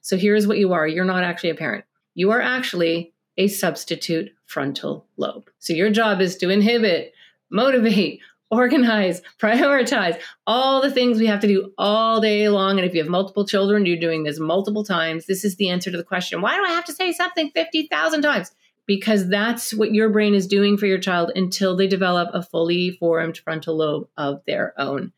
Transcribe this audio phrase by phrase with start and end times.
[0.00, 1.84] So here's what you are you're not actually a parent,
[2.14, 5.50] you are actually a substitute frontal lobe.
[5.58, 7.12] So your job is to inhibit,
[7.50, 12.78] motivate, organize, prioritize, all the things we have to do all day long.
[12.78, 15.26] And if you have multiple children, you're doing this multiple times.
[15.26, 18.22] This is the answer to the question why do I have to say something 50,000
[18.22, 18.50] times?
[18.86, 22.90] Because that's what your brain is doing for your child until they develop a fully
[22.90, 25.12] formed frontal lobe of their own.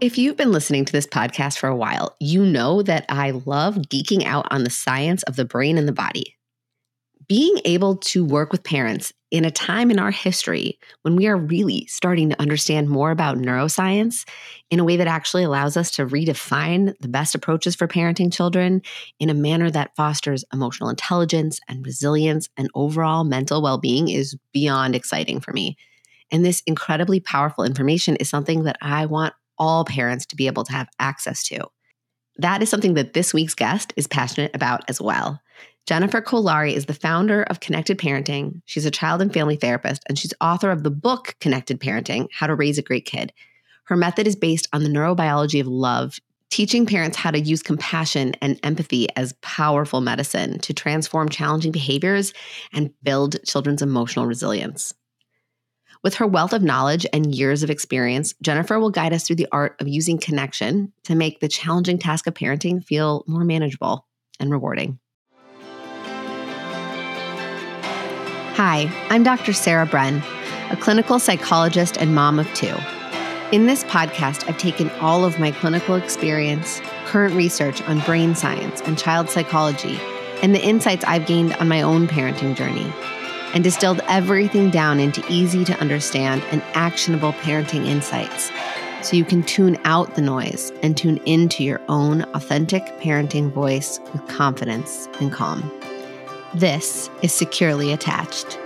[0.00, 3.74] If you've been listening to this podcast for a while, you know that I love
[3.74, 6.36] geeking out on the science of the brain and the body.
[7.26, 11.36] Being able to work with parents in a time in our history when we are
[11.36, 14.24] really starting to understand more about neuroscience
[14.70, 18.82] in a way that actually allows us to redefine the best approaches for parenting children
[19.18, 24.36] in a manner that fosters emotional intelligence and resilience and overall mental well being is
[24.52, 25.76] beyond exciting for me.
[26.30, 30.64] And this incredibly powerful information is something that I want all parents to be able
[30.64, 31.66] to have access to.
[32.36, 35.40] That is something that this week's guest is passionate about as well.
[35.86, 38.60] Jennifer Kolari is the founder of Connected Parenting.
[38.66, 42.46] She's a child and family therapist, and she's author of the book Connected Parenting How
[42.46, 43.32] to Raise a Great Kid.
[43.84, 46.18] Her method is based on the neurobiology of love,
[46.50, 52.34] teaching parents how to use compassion and empathy as powerful medicine to transform challenging behaviors
[52.72, 54.92] and build children's emotional resilience.
[56.04, 59.48] With her wealth of knowledge and years of experience, Jennifer will guide us through the
[59.50, 64.06] art of using connection to make the challenging task of parenting feel more manageable
[64.38, 65.00] and rewarding.
[68.54, 69.52] Hi, I'm Dr.
[69.52, 70.22] Sarah Bren,
[70.70, 72.76] a clinical psychologist and mom of two.
[73.50, 78.82] In this podcast, I've taken all of my clinical experience, current research on brain science
[78.82, 79.98] and child psychology,
[80.42, 82.92] and the insights I've gained on my own parenting journey
[83.54, 88.50] and distilled everything down into easy to understand and actionable parenting insights
[89.02, 94.00] so you can tune out the noise and tune into your own authentic parenting voice
[94.12, 95.70] with confidence and calm.
[96.54, 98.58] This is Securely Attached.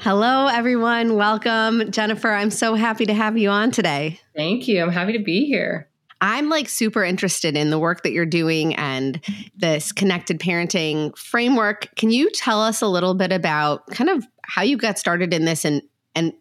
[0.00, 1.16] Hello, everyone.
[1.16, 1.90] Welcome.
[1.90, 4.20] Jennifer, I'm so happy to have you on today.
[4.36, 4.82] Thank you.
[4.82, 5.88] I'm happy to be here.
[6.20, 9.20] I'm like super interested in the work that you're doing and
[9.56, 11.88] this connected parenting framework.
[11.96, 15.44] Can you tell us a little bit about kind of how you got started in
[15.44, 15.82] this and
[16.14, 16.32] and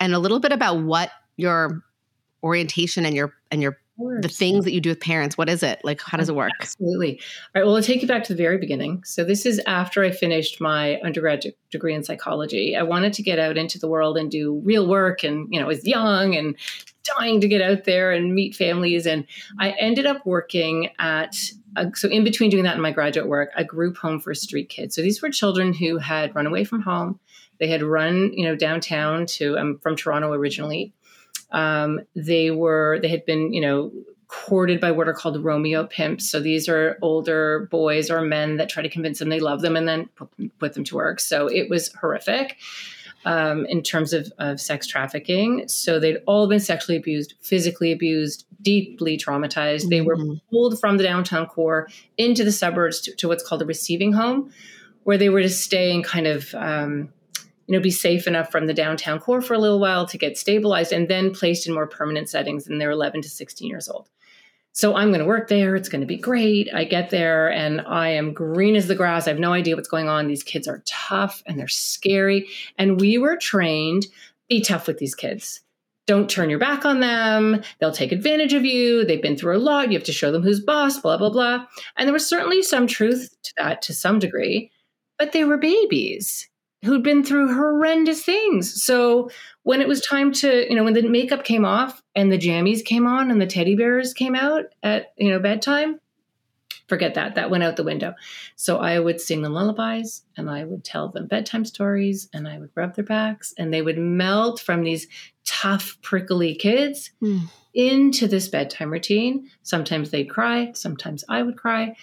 [0.00, 1.82] and a little bit about what your
[2.42, 3.78] orientation and your and your
[4.20, 5.38] the things that you do with parents?
[5.38, 5.80] What is it?
[5.84, 6.50] Like how does it work?
[6.60, 7.20] Absolutely.
[7.54, 9.04] All right well i'll take you back to the very beginning.
[9.04, 12.74] So this is after i finished my undergraduate degree in psychology.
[12.74, 15.66] I wanted to get out into the world and do real work and you know
[15.66, 16.56] i was young and
[17.04, 19.06] dying to get out there and meet families.
[19.06, 19.26] And
[19.58, 21.36] I ended up working at
[21.76, 24.68] a, so in between doing that and my graduate work, a group home for street
[24.68, 24.94] kids.
[24.94, 27.18] So these were children who had run away from home.
[27.58, 29.56] They had run, you know, downtown to.
[29.56, 30.92] I'm from Toronto originally.
[31.50, 33.92] Um, they were they had been, you know,
[34.26, 36.28] courted by what are called Romeo pimps.
[36.28, 39.76] So these are older boys or men that try to convince them they love them
[39.76, 41.20] and then put, put them to work.
[41.20, 42.56] So it was horrific
[43.24, 45.66] um, in terms of, of sex trafficking.
[45.68, 49.88] So they'd all been sexually abused, physically abused, deeply traumatized.
[49.88, 50.34] They were mm-hmm.
[50.50, 51.88] pulled from the downtown core
[52.18, 54.52] into the suburbs to, to, what's called a receiving home,
[55.04, 57.12] where they were to stay and kind of, um,
[57.66, 60.36] you know, be safe enough from the downtown core for a little while to get
[60.36, 62.66] stabilized and then placed in more permanent settings.
[62.66, 64.08] And they're 11 to 16 years old.
[64.72, 65.76] So I'm going to work there.
[65.76, 66.68] It's going to be great.
[66.74, 69.26] I get there and I am green as the grass.
[69.26, 70.28] I have no idea what's going on.
[70.28, 72.48] These kids are tough and they're scary.
[72.78, 74.06] And we were trained
[74.48, 75.60] be tough with these kids.
[76.06, 77.62] Don't turn your back on them.
[77.78, 79.04] They'll take advantage of you.
[79.04, 79.90] They've been through a lot.
[79.90, 81.66] You have to show them who's boss, blah, blah, blah.
[81.96, 84.70] And there was certainly some truth to that to some degree,
[85.18, 86.48] but they were babies
[86.84, 88.82] who'd been through horrendous things.
[88.82, 89.30] So
[89.62, 92.84] when it was time to, you know, when the makeup came off and the jammies
[92.84, 96.00] came on and the teddy bears came out at, you know, bedtime,
[96.88, 97.36] forget that.
[97.36, 98.14] That went out the window.
[98.56, 102.58] So I would sing them lullabies and I would tell them bedtime stories and I
[102.58, 105.06] would rub their backs and they would melt from these
[105.44, 107.42] tough, prickly kids mm.
[107.74, 109.48] into this bedtime routine.
[109.62, 111.96] Sometimes they'd cry, sometimes I would cry.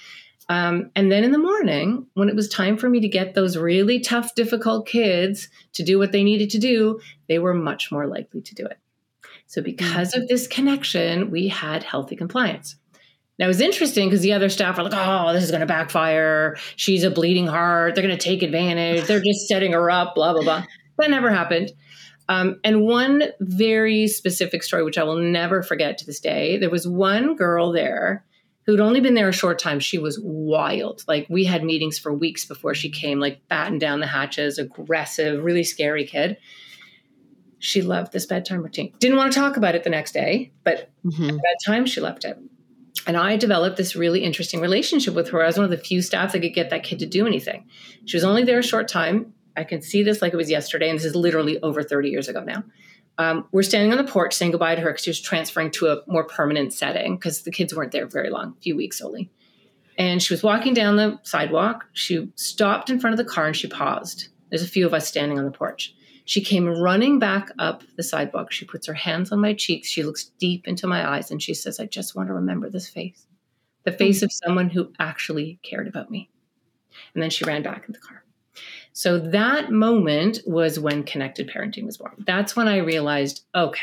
[0.49, 3.55] Um, and then in the morning, when it was time for me to get those
[3.55, 8.07] really tough, difficult kids to do what they needed to do, they were much more
[8.07, 8.79] likely to do it.
[9.45, 12.75] So, because of this connection, we had healthy compliance.
[13.37, 15.67] Now, it was interesting because the other staff were like, oh, this is going to
[15.67, 16.57] backfire.
[16.75, 17.95] She's a bleeding heart.
[17.95, 19.05] They're going to take advantage.
[19.05, 20.65] They're just setting her up, blah, blah, blah.
[20.97, 21.71] That never happened.
[22.27, 26.69] Um, and one very specific story, which I will never forget to this day, there
[26.69, 28.25] was one girl there
[28.69, 31.03] who'd only been there a short time, she was wild.
[31.07, 35.43] Like we had meetings for weeks before she came, like batten down the hatches, aggressive,
[35.43, 36.37] really scary kid.
[37.57, 38.93] She loved this bedtime routine.
[38.99, 41.29] Didn't want to talk about it the next day, but mm-hmm.
[41.29, 42.37] at bedtime, she loved it.
[43.07, 45.41] And I developed this really interesting relationship with her.
[45.41, 47.67] I was one of the few staff that could get that kid to do anything.
[48.05, 49.33] She was only there a short time.
[49.57, 52.27] I can see this like it was yesterday, and this is literally over 30 years
[52.27, 52.63] ago now.
[53.19, 55.87] Um, we're standing on the porch saying goodbye to her because she was transferring to
[55.87, 59.29] a more permanent setting because the kids weren't there very long, a few weeks only.
[59.97, 61.85] And she was walking down the sidewalk.
[61.91, 64.29] She stopped in front of the car and she paused.
[64.49, 65.93] There's a few of us standing on the porch.
[66.23, 68.53] She came running back up the sidewalk.
[68.53, 69.89] She puts her hands on my cheeks.
[69.89, 72.87] She looks deep into my eyes and she says, I just want to remember this
[72.87, 73.27] face
[73.85, 76.29] the face of someone who actually cared about me.
[77.13, 78.23] And then she ran back in the car.
[78.93, 82.23] So that moment was when connected parenting was born.
[82.25, 83.79] That's when I realized, okay,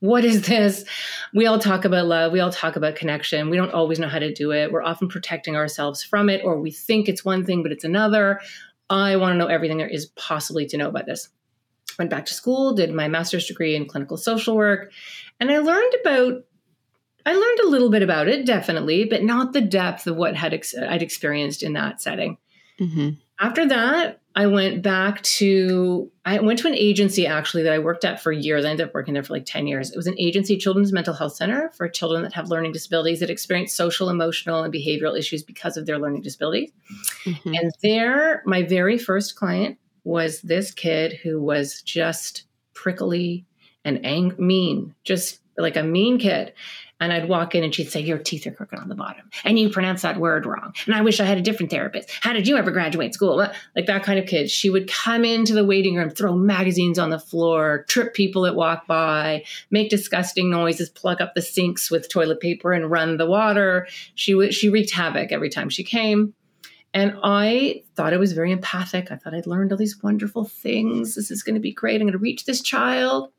[0.00, 0.84] what is this?
[1.34, 2.32] We all talk about love.
[2.32, 3.50] We all talk about connection.
[3.50, 4.72] We don't always know how to do it.
[4.72, 8.40] We're often protecting ourselves from it, or we think it's one thing, but it's another.
[8.88, 11.28] I want to know everything there is possibly to know about this.
[11.98, 14.90] Went back to school, did my master's degree in clinical social work,
[15.38, 16.44] and I learned about
[17.26, 20.54] I learned a little bit about it, definitely, but not the depth of what had
[20.54, 22.38] ex- I'd experienced in that setting.
[22.80, 23.10] Mm-hmm.
[23.38, 28.04] After that, I went back to I went to an agency actually that I worked
[28.04, 28.64] at for years.
[28.64, 29.90] I ended up working there for like 10 years.
[29.90, 33.30] It was an agency, Children's Mental Health Center for children that have learning disabilities that
[33.30, 36.70] experience social, emotional, and behavioral issues because of their learning disabilities.
[37.24, 37.54] Mm-hmm.
[37.54, 43.44] And there, my very first client was this kid who was just prickly
[43.84, 46.52] and ang- mean, just like a mean kid.
[47.00, 49.28] And I'd walk in and she'd say, Your teeth are crooked on the bottom.
[49.44, 50.74] And you pronounce that word wrong.
[50.86, 52.10] And I wish I had a different therapist.
[52.20, 53.36] How did you ever graduate school?
[53.36, 54.50] Like that kind of kid.
[54.50, 58.54] She would come into the waiting room, throw magazines on the floor, trip people that
[58.54, 63.26] walk by, make disgusting noises, plug up the sinks with toilet paper and run the
[63.26, 63.88] water.
[64.14, 66.34] She would she wreaked havoc every time she came.
[66.92, 69.12] And I thought I was very empathic.
[69.12, 71.14] I thought I'd learned all these wonderful things.
[71.14, 72.00] This is going to be great.
[72.00, 73.30] I'm going to reach this child.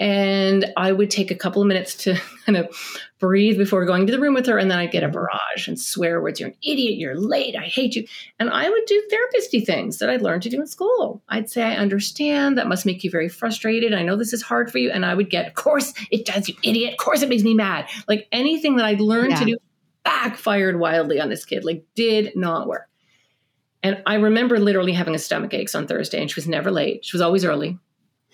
[0.00, 2.14] And I would take a couple of minutes to
[2.46, 2.74] kind of
[3.18, 4.56] breathe before going to the room with her.
[4.56, 6.40] And then I'd get a barrage and swear words.
[6.40, 6.98] You're an idiot.
[6.98, 7.54] You're late.
[7.54, 8.06] I hate you.
[8.38, 11.22] And I would do therapisty things that I'd learned to do in school.
[11.28, 12.56] I'd say, I understand.
[12.56, 13.92] That must make you very frustrated.
[13.92, 14.90] I know this is hard for you.
[14.90, 16.92] And I would get, of course it does, you idiot.
[16.92, 17.86] Of course it makes me mad.
[18.08, 19.38] Like anything that I'd learned yeah.
[19.40, 19.56] to do
[20.02, 22.88] backfired wildly on this kid, like did not work.
[23.82, 27.04] And I remember literally having a stomach aches on Thursday, and she was never late.
[27.04, 27.78] She was always early.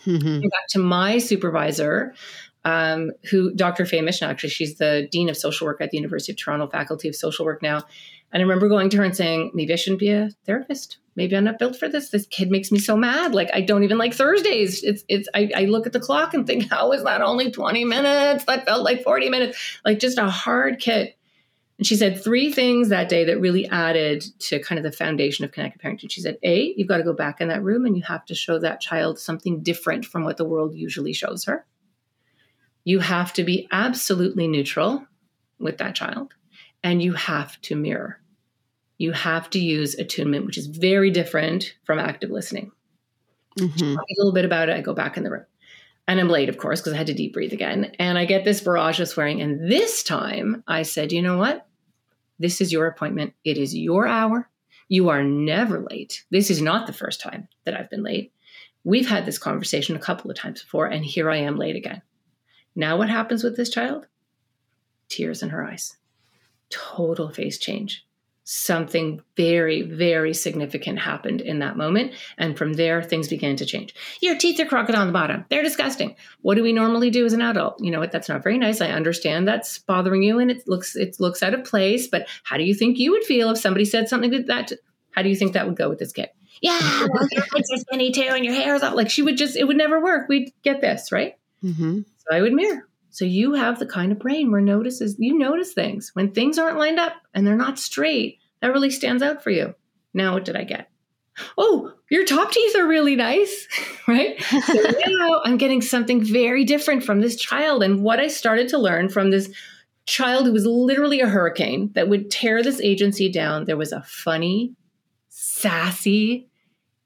[0.06, 0.40] Mm-hmm.
[0.40, 2.14] Back to my supervisor,
[2.64, 3.86] um, who Dr.
[3.86, 7.08] Faye Mishna, actually, she's the dean of social work at the University of Toronto, faculty
[7.08, 7.84] of social work now.
[8.32, 10.98] And I remember going to her and saying, maybe I shouldn't be a therapist.
[11.14, 12.10] Maybe I'm not built for this.
[12.10, 13.34] This kid makes me so mad.
[13.34, 14.82] Like I don't even like Thursdays.
[14.82, 17.84] It's it's I, I look at the clock and think, how is that only 20
[17.84, 18.44] minutes?
[18.44, 19.80] That felt like 40 minutes.
[19.84, 21.14] Like just a hard kid.
[21.78, 25.44] And she said three things that day that really added to kind of the foundation
[25.44, 26.10] of connected parenting.
[26.10, 28.34] She said, A, you've got to go back in that room and you have to
[28.34, 31.66] show that child something different from what the world usually shows her.
[32.84, 35.06] You have to be absolutely neutral
[35.58, 36.32] with that child
[36.82, 38.20] and you have to mirror.
[38.96, 42.72] You have to use attunement, which is very different from active listening.
[43.58, 43.96] Mm-hmm.
[43.98, 44.76] A little bit about it.
[44.76, 45.44] I go back in the room.
[46.08, 47.92] And I'm late, of course, because I had to deep breathe again.
[47.98, 49.42] And I get this barrage of swearing.
[49.42, 51.66] And this time I said, you know what?
[52.38, 53.34] This is your appointment.
[53.44, 54.48] It is your hour.
[54.88, 56.24] You are never late.
[56.30, 58.32] This is not the first time that I've been late.
[58.84, 62.02] We've had this conversation a couple of times before, and here I am late again.
[62.76, 64.06] Now, what happens with this child?
[65.08, 65.96] Tears in her eyes,
[66.70, 68.05] total face change
[68.48, 72.12] something very, very significant happened in that moment.
[72.38, 73.92] And from there, things began to change.
[74.20, 75.44] Your teeth are crooked on the bottom.
[75.48, 76.14] They're disgusting.
[76.42, 77.82] What do we normally do as an adult?
[77.82, 78.12] You know what?
[78.12, 78.80] That's not very nice.
[78.80, 82.06] I understand that's bothering you and it looks it looks out of place.
[82.06, 84.70] But how do you think you would feel if somebody said something like that?
[85.10, 86.28] How do you think that would go with this kid?
[86.62, 86.78] Yeah,
[87.10, 89.56] well, your legs are skinny too, and your hair is all like she would just
[89.56, 90.28] it would never work.
[90.28, 91.34] We'd get this right.
[91.64, 92.02] Mm-hmm.
[92.18, 92.88] So I would mirror.
[93.16, 96.76] So you have the kind of brain where notices you notice things when things aren't
[96.76, 98.40] lined up and they're not straight.
[98.60, 99.74] That really stands out for you.
[100.12, 100.90] Now what did I get?
[101.56, 103.68] Oh, your top teeth are really nice,
[104.06, 104.38] right?
[104.42, 104.74] So
[105.06, 107.82] now I'm getting something very different from this child.
[107.82, 109.50] And what I started to learn from this
[110.04, 114.02] child who was literally a hurricane that would tear this agency down, there was a
[114.02, 114.74] funny,
[115.30, 116.50] sassy,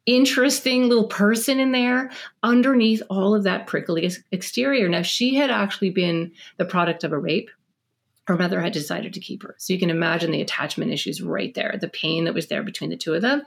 [0.07, 2.11] interesting little person in there
[2.43, 4.89] underneath all of that prickly exterior.
[4.89, 7.51] Now, she had actually been the product of a rape.
[8.27, 9.55] Her mother had decided to keep her.
[9.59, 12.91] So you can imagine the attachment issues right there, the pain that was there between
[12.91, 13.43] the two of them.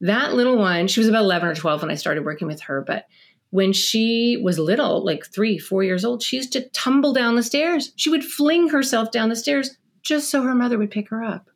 [0.00, 2.82] That little one, she was about 11 or 12 when I started working with her,
[2.86, 3.06] but
[3.50, 7.42] when she was little, like three, four years old, she used to tumble down the
[7.42, 7.92] stairs.
[7.96, 11.48] She would fling herself down the stairs just so her mother would pick her up.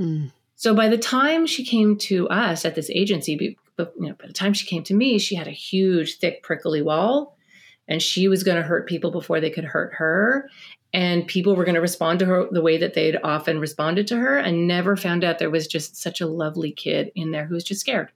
[0.00, 0.32] Mm.
[0.56, 4.26] So by the time she came to us at this agency, but you know, by
[4.26, 7.38] the time she came to me, she had a huge, thick, prickly wall
[7.86, 10.50] and she was going to hurt people before they could hurt her
[10.92, 14.16] and people were going to respond to her the way that they'd often responded to
[14.16, 17.54] her and never found out there was just such a lovely kid in there who
[17.54, 18.10] was just scared.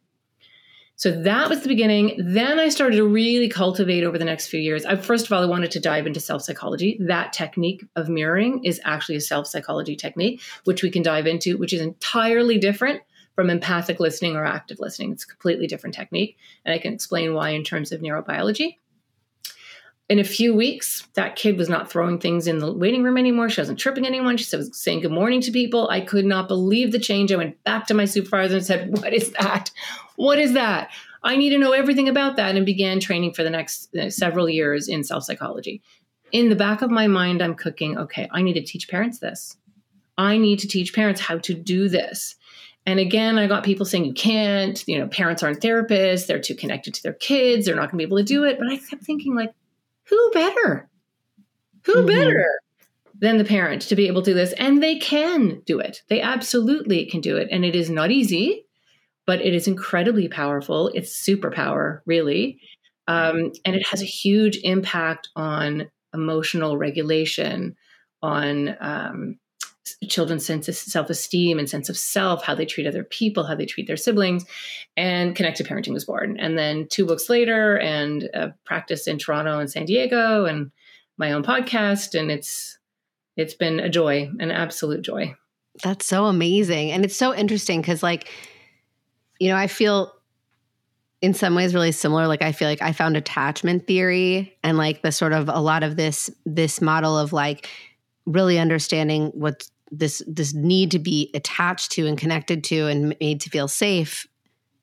[0.97, 2.17] So that was the beginning.
[2.19, 4.85] Then i started to really cultivate over the next few years.
[4.85, 8.65] I, first of all i wanted to dive into self psychology that technique of mirroring
[8.65, 13.03] is actually a self psychology technique which we can dive into which is entirely different
[13.35, 17.35] from empathic listening or active listening it's a completely different technique and i can explain
[17.35, 18.77] why in terms of neurobiology
[20.13, 23.49] in a few weeks, that kid was not throwing things in the waiting room anymore.
[23.49, 24.37] She wasn't tripping anyone.
[24.37, 25.89] She was saying good morning to people.
[25.89, 27.33] I could not believe the change.
[27.33, 29.71] I went back to my supervisor and said, What is that?
[30.17, 30.91] What is that?
[31.23, 34.51] I need to know everything about that and began training for the next uh, several
[34.51, 35.81] years in self psychology.
[36.31, 39.57] In the back of my mind, I'm cooking, okay, I need to teach parents this.
[40.19, 42.37] I need to teach parents how to do this.
[42.85, 46.57] And again, I got people saying you can't, you know, parents aren't therapists, they're too
[46.57, 48.59] connected to their kids, they're not going to be able to do it.
[48.59, 49.53] But I kept thinking, like,
[50.09, 50.89] who better?
[51.85, 52.07] Who mm-hmm.
[52.07, 52.47] better
[53.21, 54.53] than the parent to be able to do this?
[54.55, 56.03] And they can do it.
[56.09, 57.49] They absolutely can do it.
[57.53, 58.67] And it is not easy,
[59.27, 60.89] but it is incredibly powerful.
[60.89, 62.59] It's superpower, really.
[63.07, 67.77] Um, and it has a huge impact on emotional regulation,
[68.23, 69.39] on um,
[70.09, 73.67] children's sense of self-esteem and sense of self how they treat other people how they
[73.67, 74.45] treat their siblings
[74.97, 76.39] and connected parenting was born.
[76.39, 80.71] And then two books later and a practice in toronto and san diego and
[81.19, 82.79] my own podcast and it's
[83.37, 85.35] it's been a joy an absolute joy.
[85.83, 86.93] That's so amazing.
[86.93, 88.29] And it's so interesting because like
[89.41, 90.13] you know i feel
[91.21, 92.27] in some ways really similar.
[92.27, 95.83] Like i feel like i found attachment theory and like the sort of a lot
[95.83, 97.69] of this this model of like
[98.27, 103.41] really understanding what this this need to be attached to and connected to and made
[103.43, 104.27] to feel safe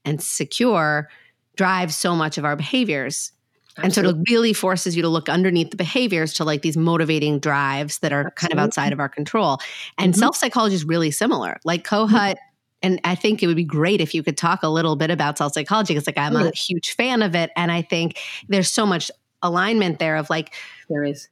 [0.06, 1.10] and secure
[1.56, 3.32] drives so much of our behaviors
[3.78, 3.84] Absolutely.
[3.84, 7.40] and sort of really forces you to look underneath the behaviors to like these motivating
[7.40, 8.40] drives that are Absolutely.
[8.40, 9.58] kind of outside of our control
[9.98, 10.20] and mm-hmm.
[10.20, 12.34] self psychology is really similar like kohut mm-hmm.
[12.84, 15.38] and I think it would be great if you could talk a little bit about
[15.40, 18.86] self psychology because like I'm a huge fan of it and I think there's so
[18.86, 19.10] much
[19.42, 20.54] alignment there of like
[20.88, 21.30] there is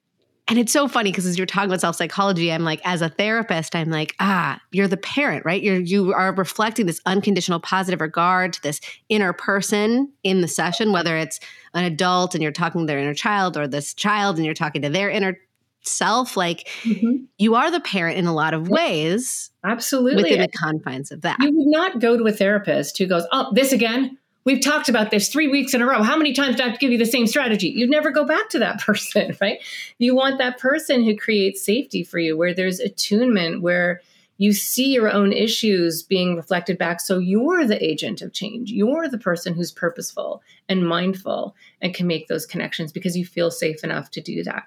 [0.48, 3.10] and it's so funny because as you're talking about self psychology, I'm like, as a
[3.10, 5.62] therapist, I'm like, ah, you're the parent, right?
[5.62, 10.94] You're you are reflecting this unconditional positive regard to this inner person in the session,
[10.94, 11.40] whether it's
[11.74, 14.82] an adult and you're talking to their inner child, or this child and you're talking
[14.84, 15.38] to their inner
[15.82, 16.38] self.
[16.38, 17.26] Like mm-hmm.
[17.38, 21.40] you are the parent in a lot of ways, absolutely within the confines of that.
[21.42, 25.12] You would not go to a therapist who goes, "Oh, this again." We've talked about
[25.12, 26.04] this three weeks in a row.
[26.04, 27.68] How many times do I have to give you the same strategy?
[27.68, 29.62] You never go back to that person, right?
[29.98, 34.00] You want that person who creates safety for you, where there's attunement, where
[34.38, 37.02] you see your own issues being reflected back.
[37.02, 38.72] So you're the agent of change.
[38.72, 43.52] You're the person who's purposeful and mindful and can make those connections because you feel
[43.52, 44.64] safe enough to do that.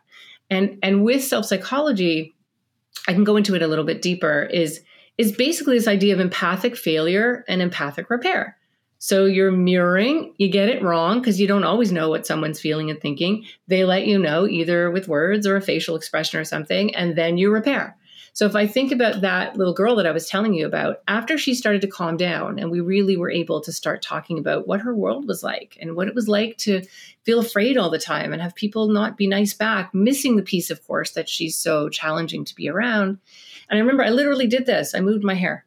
[0.51, 2.35] And and with self psychology,
[3.09, 4.43] I can go into it a little bit deeper.
[4.43, 4.83] Is
[5.17, 8.59] is basically this idea of empathic failure and empathic repair.
[9.03, 12.91] So you're mirroring, you get it wrong because you don't always know what someone's feeling
[12.91, 13.47] and thinking.
[13.67, 17.39] They let you know either with words or a facial expression or something, and then
[17.39, 17.97] you repair.
[18.35, 21.39] So if I think about that little girl that I was telling you about, after
[21.39, 24.83] she started to calm down and we really were able to start talking about what
[24.83, 26.83] her world was like and what it was like to
[27.23, 30.71] feel afraid all the time and have people not be nice back, missing the piece,
[30.71, 33.19] of course, that she's so challenging to be around.
[33.71, 34.95] And I remember I literally did this.
[34.95, 35.65] I moved my hair.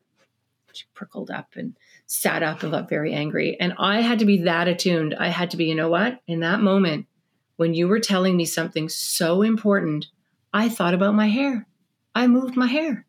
[0.71, 1.75] She prickled up and
[2.13, 3.57] sat up and got very angry.
[3.59, 5.15] And I had to be that attuned.
[5.15, 6.19] I had to be, you know what?
[6.27, 7.07] In that moment,
[7.55, 10.05] when you were telling me something so important,
[10.53, 11.65] I thought about my hair.
[12.13, 13.07] I moved my hair.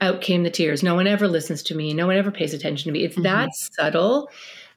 [0.00, 0.84] Out came the tears.
[0.84, 1.94] No one ever listens to me.
[1.94, 3.04] No one ever pays attention to me.
[3.04, 3.24] It's mm-hmm.
[3.24, 4.30] that subtle.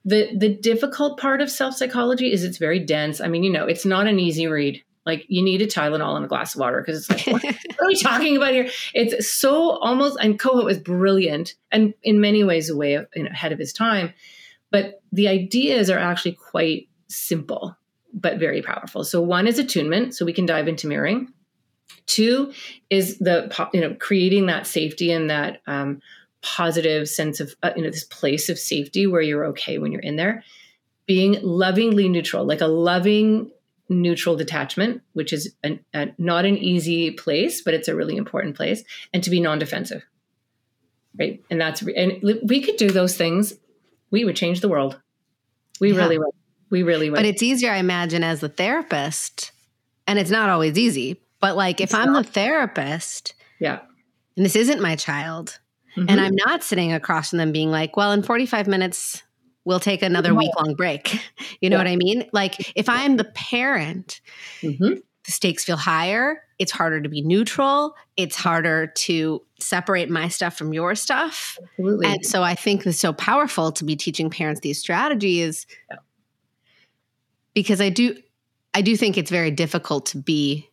[0.05, 3.21] The the difficult part of self-psychology is it's very dense.
[3.21, 4.81] I mean, you know, it's not an easy read.
[5.09, 7.55] Like you need a Tylenol and a glass of water because it's like, what, what,
[7.81, 8.69] are we talking about here?
[8.93, 13.31] It's so almost, and Kohut was brilliant and in many ways a way you know,
[13.31, 14.13] ahead of his time.
[14.69, 17.75] But the ideas are actually quite simple,
[18.13, 19.03] but very powerful.
[19.03, 20.13] So one is attunement.
[20.13, 21.33] So we can dive into mirroring.
[22.05, 22.53] Two
[22.91, 26.03] is the, you know, creating that safety and that um,
[26.43, 30.01] positive sense of, uh, you know, this place of safety where you're okay when you're
[30.01, 30.43] in there.
[31.07, 33.49] Being lovingly neutral, like a loving
[33.89, 38.55] neutral detachment, which is an, a, not an easy place, but it's a really important
[38.55, 40.03] place, and to be non-defensive,
[41.17, 41.43] right?
[41.49, 43.53] And that's and we could do those things,
[44.11, 44.99] we would change the world.
[45.79, 45.99] We yeah.
[45.99, 46.31] really would.
[46.69, 47.15] We really would.
[47.15, 49.51] But it's easier, I imagine, as the therapist,
[50.07, 51.19] and it's not always easy.
[51.39, 52.25] But like, if I'm not.
[52.25, 53.79] the therapist, yeah,
[54.35, 55.59] and this isn't my child,
[55.95, 56.09] mm-hmm.
[56.09, 59.23] and I'm not sitting across from them being like, "Well, in 45 minutes."
[59.65, 61.19] We'll take another week long break.
[61.61, 61.83] You know yeah.
[61.83, 62.29] what I mean?
[62.31, 64.21] Like if I'm the parent,
[64.61, 64.93] mm-hmm.
[65.25, 66.41] the stakes feel higher.
[66.57, 67.95] It's harder to be neutral.
[68.15, 71.57] It's harder to separate my stuff from your stuff.
[71.61, 72.07] Absolutely.
[72.07, 75.97] And so I think it's so powerful to be teaching parents these strategies yeah.
[77.53, 78.15] because I do
[78.73, 80.69] I do think it's very difficult to be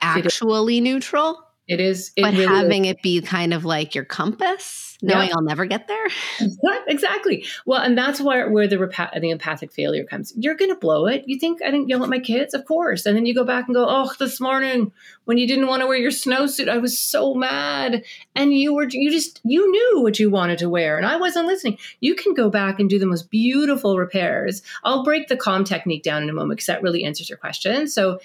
[0.00, 1.45] actually neutral.
[1.68, 2.12] It is.
[2.14, 2.92] It but really having is.
[2.92, 5.34] it be kind of like your compass, knowing yeah.
[5.34, 6.06] I'll never get there.
[6.86, 7.44] exactly.
[7.64, 10.32] Well, and that's where where the repa- the empathic failure comes.
[10.36, 11.24] You're going to blow it.
[11.26, 13.66] You think I didn't yell at my kids, of course, and then you go back
[13.66, 14.92] and go, "Oh, this morning
[15.24, 18.04] when you didn't want to wear your snowsuit, I was so mad."
[18.36, 21.48] And you were you just you knew what you wanted to wear, and I wasn't
[21.48, 21.78] listening.
[21.98, 24.62] You can go back and do the most beautiful repairs.
[24.84, 27.88] I'll break the calm technique down in a moment because that really answers your question.
[27.88, 28.20] So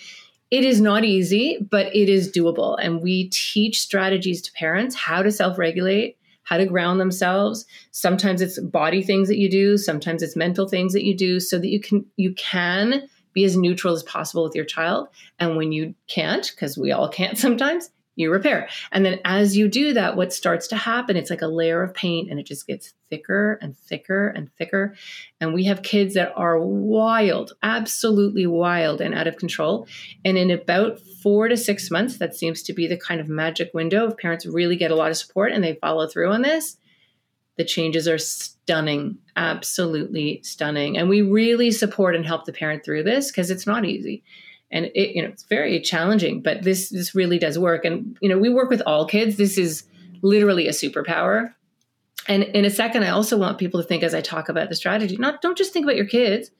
[0.51, 2.77] it is not easy, but it is doable.
[2.79, 7.65] And we teach strategies to parents how to self regulate, how to ground themselves.
[7.91, 11.57] Sometimes it's body things that you do, sometimes it's mental things that you do so
[11.57, 15.07] that you can you can be as neutral as possible with your child.
[15.39, 18.67] And when you can't, because we all can't sometimes, you repair.
[18.91, 21.93] And then as you do that, what starts to happen, it's like a layer of
[21.93, 24.95] paint and it just gets thicker and thicker and thicker.
[25.39, 29.87] And we have kids that are wild, absolutely wild and out of control.
[30.25, 33.69] And in about four to six months, that seems to be the kind of magic
[33.75, 36.77] window if parents really get a lot of support and they follow through on this.
[37.57, 40.97] The changes are stunning, absolutely stunning.
[40.97, 44.23] And we really support and help the parent through this because it's not easy
[44.71, 48.29] and it you know it's very challenging but this this really does work and you
[48.29, 49.83] know we work with all kids this is
[50.21, 51.53] literally a superpower
[52.27, 54.75] and in a second i also want people to think as i talk about the
[54.75, 56.51] strategy not don't just think about your kids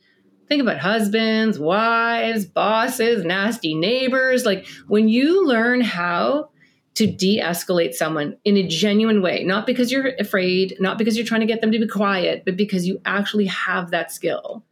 [0.47, 6.49] think about husbands wives bosses nasty neighbors like when you learn how
[6.93, 11.41] to de-escalate someone in a genuine way not because you're afraid not because you're trying
[11.41, 14.63] to get them to be quiet but because you actually have that skill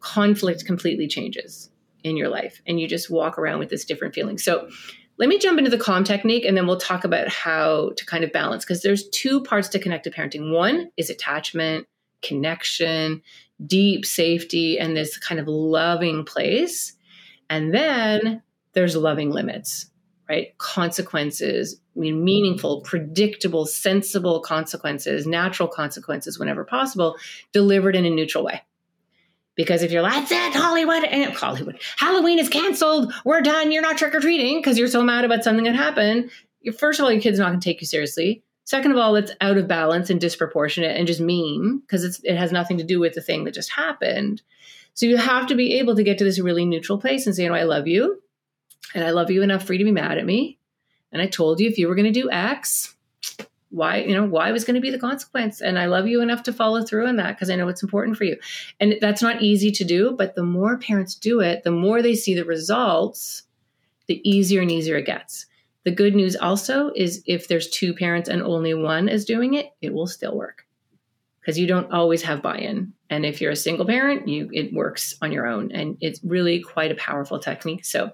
[0.00, 1.70] conflict completely changes
[2.04, 4.38] in your life and you just walk around with this different feeling.
[4.38, 4.68] So
[5.18, 8.22] let me jump into the calm technique and then we'll talk about how to kind
[8.22, 10.52] of balance because there's two parts to connected parenting.
[10.52, 11.86] One is attachment,
[12.22, 13.22] connection,
[13.66, 16.94] deep safety, and this kind of loving place.
[17.50, 18.42] And then
[18.74, 19.90] there's loving limits,
[20.28, 20.56] right?
[20.58, 27.16] Consequences, I mean, meaningful, predictable, sensible consequences, natural consequences whenever possible,
[27.52, 28.62] delivered in a neutral way.
[29.58, 33.82] Because if you're like, that's it, Hollywood, and Hollywood, Halloween is canceled, we're done, you're
[33.82, 36.30] not trick or treating because you're so mad about something that happened,
[36.78, 38.44] first of all, your kid's not going to take you seriously.
[38.64, 42.52] Second of all, it's out of balance and disproportionate and just mean because it has
[42.52, 44.42] nothing to do with the thing that just happened.
[44.94, 47.42] So you have to be able to get to this really neutral place and say,
[47.42, 48.22] you know, I love you,
[48.94, 50.58] and I love you enough for you to be mad at me.
[51.10, 52.94] And I told you if you were going to do X,
[53.70, 56.42] why you know why was going to be the consequence and i love you enough
[56.42, 58.36] to follow through on that because i know it's important for you.
[58.80, 62.14] And that's not easy to do but the more parents do it the more they
[62.14, 63.42] see the results
[64.06, 65.44] the easier and easier it gets.
[65.84, 69.66] The good news also is if there's two parents and only one is doing it
[69.82, 70.66] it will still work
[71.40, 72.92] because you don't always have buy-in.
[73.10, 76.60] And if you're a single parent you it works on your own and it's really
[76.60, 77.84] quite a powerful technique.
[77.84, 78.12] So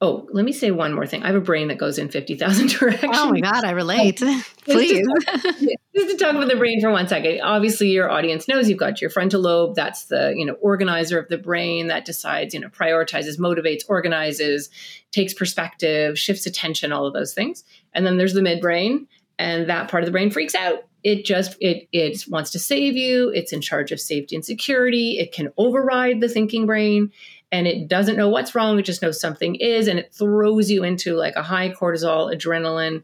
[0.00, 1.24] Oh, let me say one more thing.
[1.24, 3.12] I have a brain that goes in 50,000 directions.
[3.16, 4.22] Oh my God, I relate.
[4.64, 5.04] Please.
[5.08, 7.40] Oh, just to, just to talk about the brain for one second.
[7.40, 9.74] Obviously, your audience knows you've got your frontal lobe.
[9.74, 14.70] That's the, you know, organizer of the brain that decides, you know, prioritizes, motivates, organizes,
[15.10, 17.64] takes perspective, shifts attention, all of those things.
[17.92, 20.84] And then there's the midbrain, and that part of the brain freaks out.
[21.02, 23.30] It just it it wants to save you.
[23.30, 25.18] It's in charge of safety and security.
[25.18, 27.12] It can override the thinking brain
[27.50, 28.78] and it doesn't know what's wrong.
[28.78, 33.02] It just knows something is, and it throws you into like a high cortisol, adrenaline,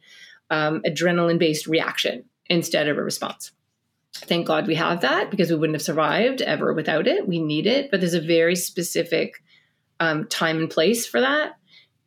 [0.51, 3.53] um, adrenaline based reaction instead of a response.
[4.15, 7.27] Thank God we have that because we wouldn't have survived ever without it.
[7.27, 9.43] We need it, but there's a very specific
[9.99, 11.57] um, time and place for that.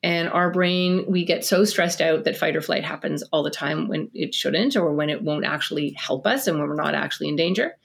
[0.03, 3.49] And our brain, we get so stressed out that fight or flight happens all the
[3.49, 6.95] time when it shouldn't, or when it won't actually help us and when we're not
[6.95, 7.75] actually in danger.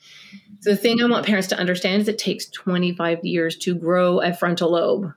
[0.63, 4.21] So the thing I want parents to understand is it takes 25 years to grow
[4.21, 5.13] a frontal lobe,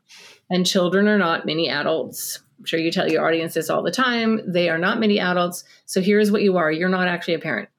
[0.49, 2.39] and children are not many adults.
[2.57, 4.41] I'm sure you tell your audience this all the time.
[4.51, 5.63] They are not many adults.
[5.85, 7.69] So here's what you are you're not actually a parent.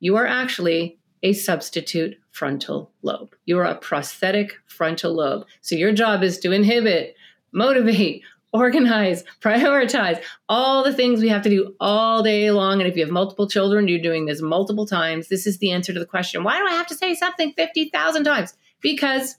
[0.00, 3.34] You are actually a substitute frontal lobe.
[3.46, 5.46] You are a prosthetic frontal lobe.
[5.62, 7.16] So your job is to inhibit,
[7.52, 8.22] motivate,
[8.56, 12.80] organize, prioritize, all the things we have to do all day long.
[12.80, 15.28] And if you have multiple children, you're doing this multiple times.
[15.28, 18.24] This is the answer to the question why do I have to say something 50,000
[18.24, 18.54] times?
[18.80, 19.36] Because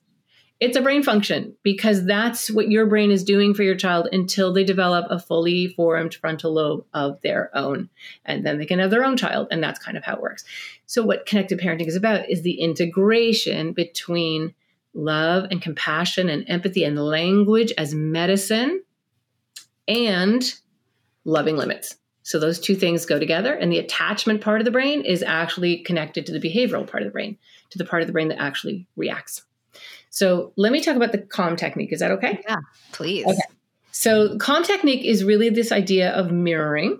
[0.59, 4.51] It's a brain function because that's what your brain is doing for your child until
[4.51, 7.89] they develop a fully formed frontal lobe of their own.
[8.25, 9.49] And then they can have their own child.
[9.51, 10.45] And that's kind of how it works.
[10.87, 14.55] So, what connected parenting is about is the integration between
[14.95, 18.81] love and compassion and empathy and language as medicine
[19.87, 20.53] and
[21.25, 21.95] loving limits.
[22.23, 25.77] So those two things go together, and the attachment part of the brain is actually
[25.83, 27.37] connected to the behavioral part of the brain,
[27.69, 29.43] to the part of the brain that actually reacts.
[30.09, 31.93] So let me talk about the calm technique.
[31.93, 32.41] Is that okay?
[32.47, 32.57] Yeah,
[32.91, 33.25] please.
[33.25, 33.39] Okay.
[33.91, 36.99] So calm technique is really this idea of mirroring,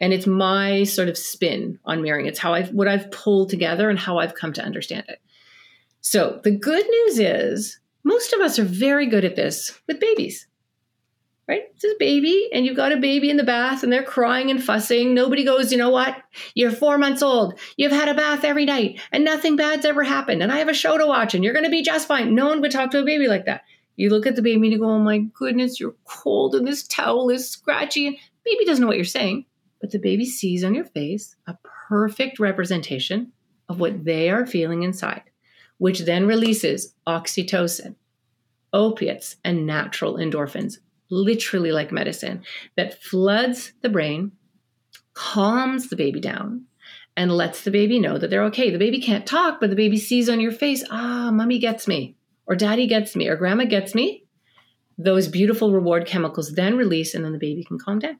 [0.00, 2.26] and it's my sort of spin on mirroring.
[2.26, 5.20] It's how I've what I've pulled together and how I've come to understand it.
[6.00, 10.46] So the good news is most of us are very good at this with babies
[11.48, 11.62] right?
[11.74, 14.62] It's a baby, and you've got a baby in the bath, and they're crying and
[14.62, 15.14] fussing.
[15.14, 16.16] Nobody goes, you know what?
[16.54, 17.58] You're four months old.
[17.78, 20.42] You've had a bath every night, and nothing bad's ever happened.
[20.42, 22.34] And I have a show to watch, and you're going to be just fine.
[22.34, 23.62] No one would talk to a baby like that.
[23.96, 26.86] You look at the baby and you go, oh my goodness, you're cold, and this
[26.86, 28.06] towel is scratchy.
[28.06, 29.46] And baby doesn't know what you're saying,
[29.80, 31.56] but the baby sees on your face a
[31.88, 33.32] perfect representation
[33.70, 35.22] of what they are feeling inside,
[35.78, 37.96] which then releases oxytocin,
[38.72, 40.78] opiates, and natural endorphins
[41.10, 42.42] literally like medicine,
[42.76, 44.32] that floods the brain,
[45.14, 46.64] calms the baby down,
[47.16, 48.70] and lets the baby know that they're okay.
[48.70, 52.16] The baby can't talk, but the baby sees on your face, ah, mommy gets me,
[52.46, 54.24] or daddy gets me, or grandma gets me.
[54.96, 58.18] Those beautiful reward chemicals then release, and then the baby can calm down.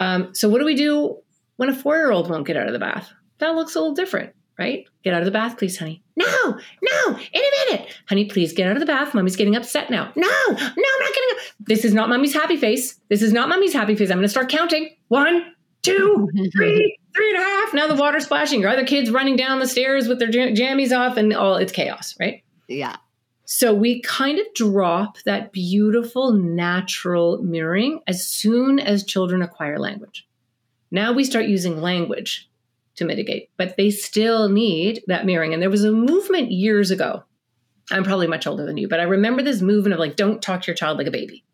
[0.00, 1.18] Um, so, what do we do
[1.56, 3.12] when a four year old won't get out of the bath?
[3.38, 4.86] That looks a little different right?
[5.02, 6.02] Get out of the bath, please, honey.
[6.16, 7.88] No, no, in a minute.
[8.08, 9.14] Honey, please get out of the bath.
[9.14, 10.12] Mommy's getting upset now.
[10.14, 11.38] No, no, I'm not getting up.
[11.60, 13.00] This is not mommy's happy face.
[13.08, 14.10] This is not mommy's happy face.
[14.10, 14.90] I'm going to start counting.
[15.08, 17.74] One, two, three, three and a half.
[17.74, 18.60] Now the water's splashing.
[18.60, 21.72] Your other kids running down the stairs with their jam- jammies off, and all it's
[21.72, 22.42] chaos, right?
[22.68, 22.96] Yeah.
[23.46, 30.26] So we kind of drop that beautiful natural mirroring as soon as children acquire language.
[30.90, 32.48] Now we start using language
[32.96, 35.52] to mitigate, but they still need that mirroring.
[35.52, 37.24] And there was a movement years ago.
[37.90, 40.62] I'm probably much older than you, but I remember this movement of like, don't talk
[40.62, 41.44] to your child like a baby.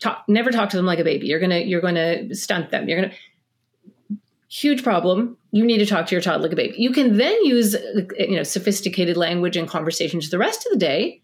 [0.00, 1.26] Talk, never talk to them like a baby.
[1.26, 2.88] You're gonna, you're gonna stunt them.
[2.88, 3.14] You're gonna.
[4.48, 5.38] Huge problem.
[5.50, 6.74] You need to talk to your child like a baby.
[6.76, 7.74] You can then use,
[8.18, 11.21] you know, sophisticated language and conversations the rest of the day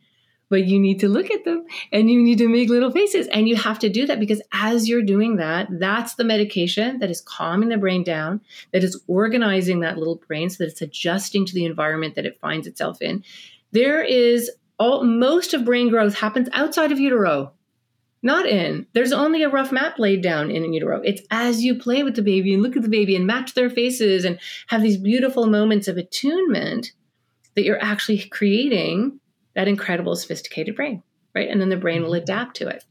[0.48, 3.26] but you need to look at them and you need to make little faces.
[3.28, 7.10] And you have to do that because as you're doing that, that's the medication that
[7.10, 8.40] is calming the brain down,
[8.72, 12.40] that is organizing that little brain so that it's adjusting to the environment that it
[12.40, 13.24] finds itself in.
[13.72, 17.52] There is all most of brain growth happens outside of utero.
[18.20, 18.86] Not in.
[18.94, 21.00] There's only a rough map laid down in utero.
[21.02, 23.70] It's as you play with the baby and look at the baby and match their
[23.70, 26.92] faces and have these beautiful moments of attunement
[27.54, 29.20] that you're actually creating
[29.58, 31.02] that incredible sophisticated brain,
[31.34, 31.48] right?
[31.50, 32.22] And then the brain will mm-hmm.
[32.22, 32.84] adapt to it.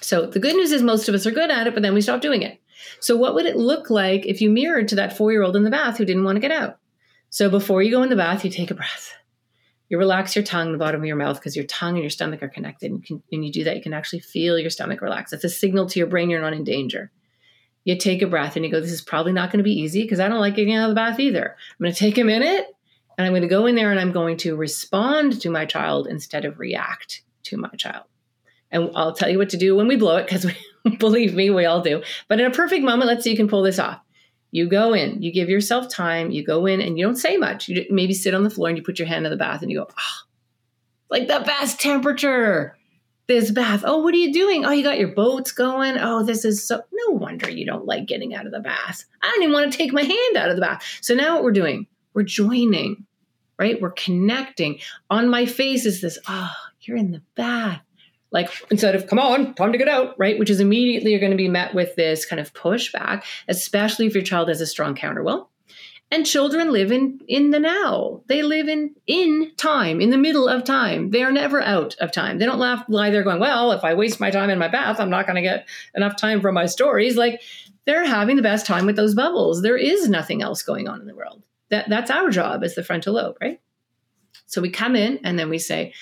[0.00, 2.00] So the good news is most of us are good at it, but then we
[2.00, 2.60] stop doing it.
[2.98, 5.62] So what would it look like if you mirrored to that four year old in
[5.62, 6.78] the bath who didn't want to get out?
[7.30, 9.14] So before you go in the bath, you take a breath.
[9.90, 12.42] You relax your tongue, the bottom of your mouth, because your tongue and your stomach
[12.42, 12.90] are connected.
[12.90, 15.32] And you, can, you do that, you can actually feel your stomach relax.
[15.32, 17.12] It's a signal to your brain you're not in danger.
[17.84, 20.02] You take a breath and you go, This is probably not going to be easy
[20.02, 21.50] because I don't like getting out of the bath either.
[21.50, 22.66] I'm going to take a minute
[23.16, 26.06] and I'm going to go in there and I'm going to respond to my child
[26.06, 28.04] instead of react to my child.
[28.70, 30.46] And I'll tell you what to do when we blow it, because
[30.98, 32.02] believe me, we all do.
[32.28, 34.00] But in a perfect moment, let's see you can pull this off.
[34.50, 37.68] You go in, you give yourself time, you go in and you don't say much.
[37.68, 39.70] You maybe sit on the floor and you put your hand in the bath and
[39.70, 40.18] you go, oh,
[41.10, 42.76] like the best temperature.
[43.28, 43.82] This bath.
[43.86, 44.64] Oh, what are you doing?
[44.64, 45.96] Oh, you got your boats going.
[45.96, 46.82] Oh, this is so.
[46.92, 49.04] No wonder you don't like getting out of the bath.
[49.22, 50.82] I don't even want to take my hand out of the bath.
[51.00, 53.06] So now what we're doing, we're joining,
[53.58, 53.80] right?
[53.80, 54.78] We're connecting.
[55.10, 57.80] On my face is this, oh, you're in the bath.
[58.30, 60.38] Like instead of come on, time to get out, right?
[60.38, 64.14] Which is immediately you're going to be met with this kind of pushback, especially if
[64.14, 65.50] your child has a strong counter will.
[66.10, 68.22] And children live in in the now.
[68.26, 71.10] They live in in time, in the middle of time.
[71.10, 72.38] They are never out of time.
[72.38, 75.00] They don't laugh lie there going, well, if I waste my time in my bath,
[75.00, 77.16] I'm not going to get enough time for my stories.
[77.16, 77.40] Like
[77.86, 79.62] they're having the best time with those bubbles.
[79.62, 81.42] There is nothing else going on in the world
[81.72, 83.60] that that's our job as the frontal lobe, right?
[84.46, 85.94] So we come in and then we say,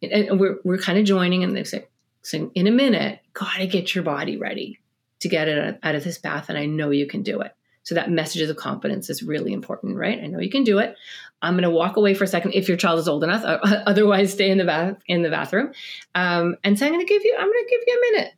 [0.00, 1.88] and we're, we're kind of joining and they say,
[2.22, 4.78] so in a minute, gotta get your body ready
[5.20, 6.48] to get it out of this bath.
[6.48, 7.52] And I know you can do it.
[7.82, 10.20] So that message of confidence is really important, right?
[10.22, 10.94] I know you can do it.
[11.42, 13.42] I'm going to walk away for a second if your child is old enough.
[13.86, 15.72] Otherwise, stay in the bath in the bathroom.
[16.14, 17.34] Um, and so I'm going to give you.
[17.36, 18.32] I'm going to give you a minute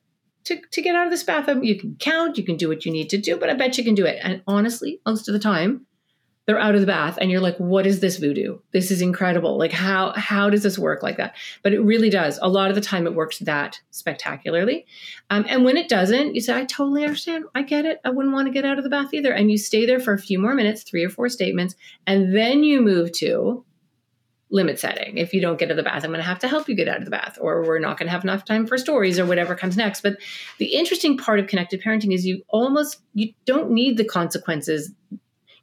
[0.45, 1.65] to to get out of this bathroom.
[1.65, 2.39] You can count.
[2.39, 4.21] You can do what you need to do, but I bet you can do it.
[4.23, 5.87] And honestly, most of the time,
[6.51, 8.59] they're out of the bath and you're like what is this voodoo?
[8.73, 9.57] This is incredible.
[9.57, 11.37] Like how how does this work like that?
[11.63, 12.41] But it really does.
[12.43, 14.85] A lot of the time it works that spectacularly.
[15.31, 17.45] Um, and when it doesn't you say i totally understand.
[17.55, 18.01] I get it.
[18.05, 19.33] I wouldn't want to get out of the bath either.
[19.33, 22.65] And you stay there for a few more minutes three or four statements and then
[22.65, 23.65] you move to
[24.51, 25.19] limit setting.
[25.19, 26.75] If you don't get out of the bath, I'm going to have to help you
[26.75, 29.17] get out of the bath, or we're not going to have enough time for stories
[29.17, 30.01] or whatever comes next.
[30.01, 30.17] But
[30.59, 34.93] the interesting part of connected parenting is you almost you don't need the consequences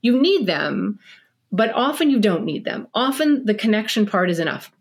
[0.01, 0.99] you need them,
[1.51, 2.87] but often you don't need them.
[2.93, 4.71] Often the connection part is enough.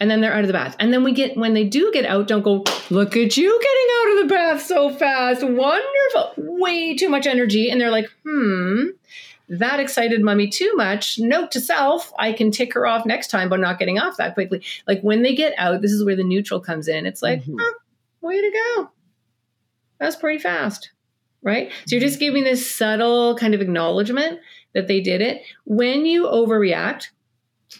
[0.00, 0.76] And then they're out of the bath.
[0.78, 3.86] And then we get, when they do get out, don't go, look at you getting
[3.96, 5.42] out of the bath so fast.
[5.42, 6.34] Wonderful.
[6.36, 7.68] Way too much energy.
[7.68, 8.90] And they're like, hmm,
[9.48, 11.18] that excited mummy too much.
[11.18, 14.34] Note to self, I can tick her off next time by not getting off that
[14.34, 14.62] quickly.
[14.86, 17.04] Like when they get out, this is where the neutral comes in.
[17.04, 17.56] It's like, mm-hmm.
[17.58, 17.74] oh,
[18.20, 18.90] way to go.
[19.98, 20.90] That's pretty fast
[21.42, 21.70] right?
[21.86, 24.40] So you're just giving this subtle kind of acknowledgement
[24.74, 25.42] that they did it.
[25.64, 27.08] When you overreact,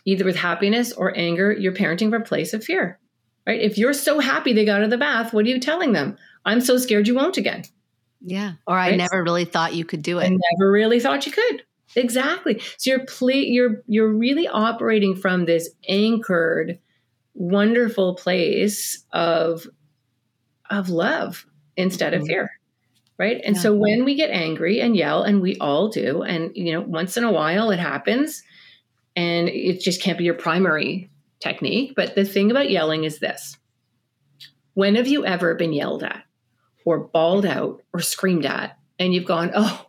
[0.04, 2.98] either with happiness or anger, you're parenting from a place of fear,
[3.46, 3.60] right?
[3.60, 6.16] If you're so happy they got out of the bath, what are you telling them?
[6.44, 7.64] I'm so scared you won't again.
[8.20, 8.52] Yeah.
[8.66, 8.94] Or right?
[8.94, 10.24] I never really thought you could do it.
[10.24, 11.62] I never really thought you could.
[11.94, 12.60] Exactly.
[12.76, 16.78] So you're ple- you're you're really operating from this anchored,
[17.34, 19.66] wonderful place of
[20.68, 22.22] of love instead mm-hmm.
[22.22, 22.57] of fear
[23.18, 23.40] right?
[23.44, 23.62] And yeah.
[23.62, 27.16] so when we get angry and yell and we all do and you know once
[27.16, 28.42] in a while it happens
[29.16, 33.56] and it just can't be your primary technique but the thing about yelling is this.
[34.74, 36.22] When have you ever been yelled at
[36.84, 39.86] or bawled out or screamed at and you've gone oh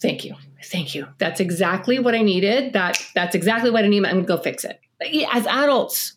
[0.00, 1.08] thank you thank you.
[1.18, 2.74] That's exactly what i needed.
[2.74, 4.04] That that's exactly what i need.
[4.04, 4.80] I'm gonna go fix it.
[5.32, 6.16] As adults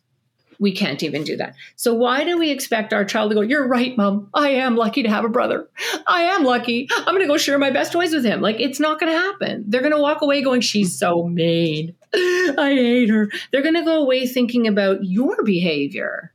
[0.59, 1.55] we can't even do that.
[1.75, 4.29] So why do we expect our child to go, You're right, mom.
[4.33, 5.69] I am lucky to have a brother.
[6.07, 6.87] I am lucky.
[6.95, 8.41] I'm going to go share my best toys with him.
[8.41, 9.65] Like, it's not going to happen.
[9.67, 11.95] They're going to walk away going, She's so mean.
[12.13, 13.29] I hate her.
[13.51, 16.33] They're going to go away thinking about your behavior,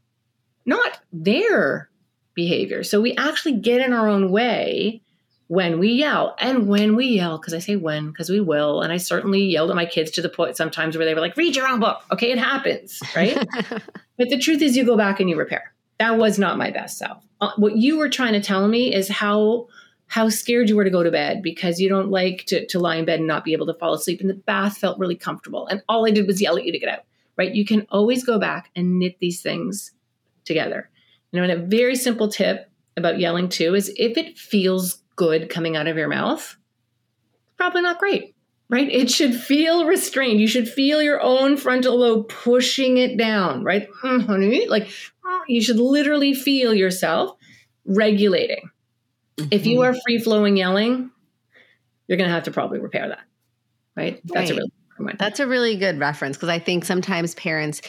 [0.67, 1.89] not their
[2.35, 2.83] behavior.
[2.85, 5.03] So we actually get in our own way
[5.49, 8.93] when we yell and when we yell because i say when because we will and
[8.93, 11.57] i certainly yelled at my kids to the point sometimes where they were like read
[11.57, 12.03] your own book.
[12.13, 13.37] Okay it happens right?
[14.19, 15.73] But the truth is you go back and you repair.
[16.01, 17.25] That was not my best self.
[17.41, 19.69] Uh, what you were trying to tell me is how
[20.09, 22.97] how scared you were to go to bed because you don't like to, to lie
[22.97, 25.67] in bed and not be able to fall asleep and the bath felt really comfortable
[25.69, 27.05] and all i did was yell at you to get out
[27.39, 27.55] right?
[27.55, 29.93] You can always go back and knit these things
[30.45, 30.91] together.
[31.31, 35.51] You know and a very simple tip about yelling too is if it feels good
[35.51, 36.57] coming out of your mouth,
[37.59, 38.35] probably not great,
[38.71, 38.89] right?
[38.91, 40.41] It should feel restrained.
[40.41, 43.89] You should feel your own frontal lobe pushing it down, right?
[44.03, 44.89] Mm, honey, like
[45.47, 47.37] you should literally feel yourself
[47.85, 48.71] regulating.
[49.37, 49.49] Mm-hmm.
[49.51, 49.97] If you mm-hmm.
[49.97, 51.11] are free flowing yelling,
[52.07, 53.25] you're going to have to probably repair that,
[53.97, 54.21] right?
[54.25, 54.59] That's right.
[54.59, 54.73] a really
[55.17, 57.83] that's a really good reference because I think sometimes parents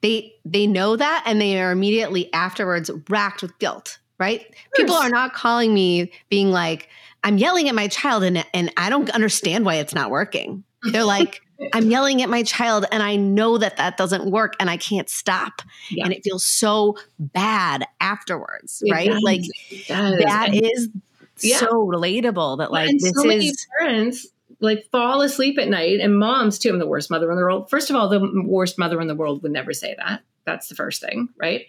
[0.00, 4.44] they they know that and they are immediately afterwards racked with guilt right?
[4.74, 6.88] People are not calling me being like,
[7.24, 10.64] I'm yelling at my child and, and I don't understand why it's not working.
[10.82, 14.68] They're like, I'm yelling at my child and I know that that doesn't work and
[14.68, 15.62] I can't stop.
[15.90, 16.04] Yeah.
[16.04, 19.10] And it feels so bad afterwards, it right?
[19.10, 19.22] Does.
[19.22, 19.42] Like
[19.88, 20.88] that is
[21.40, 21.58] yeah.
[21.58, 24.26] so relatable that like and this so is parents
[24.60, 26.70] like fall asleep at night and moms too.
[26.70, 27.70] I'm the worst mother in the world.
[27.70, 30.22] First of all, the worst mother in the world would never say that.
[30.44, 31.66] That's the first thing, right?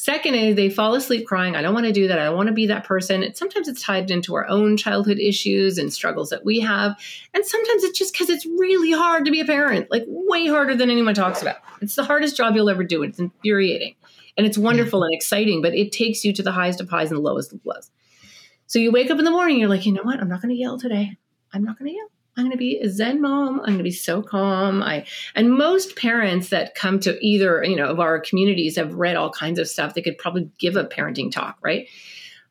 [0.00, 1.56] Second is they fall asleep crying.
[1.56, 2.20] I don't want to do that.
[2.20, 3.24] I don't want to be that person.
[3.24, 6.96] And sometimes it's tied into our own childhood issues and struggles that we have.
[7.34, 10.76] And sometimes it's just because it's really hard to be a parent, like way harder
[10.76, 11.56] than anyone talks about.
[11.82, 13.02] It's the hardest job you'll ever do.
[13.02, 13.96] And It's infuriating
[14.36, 17.18] and it's wonderful and exciting, but it takes you to the highest of highs and
[17.18, 17.90] the lowest of lows.
[18.68, 20.20] So you wake up in the morning, you're like, you know what?
[20.20, 21.16] I'm not going to yell today.
[21.52, 22.08] I'm not going to yell.
[22.38, 23.58] I'm going to be a Zen mom.
[23.60, 24.80] I'm going to be so calm.
[24.82, 29.16] I and most parents that come to either you know of our communities have read
[29.16, 29.94] all kinds of stuff.
[29.94, 31.88] They could probably give a parenting talk, right?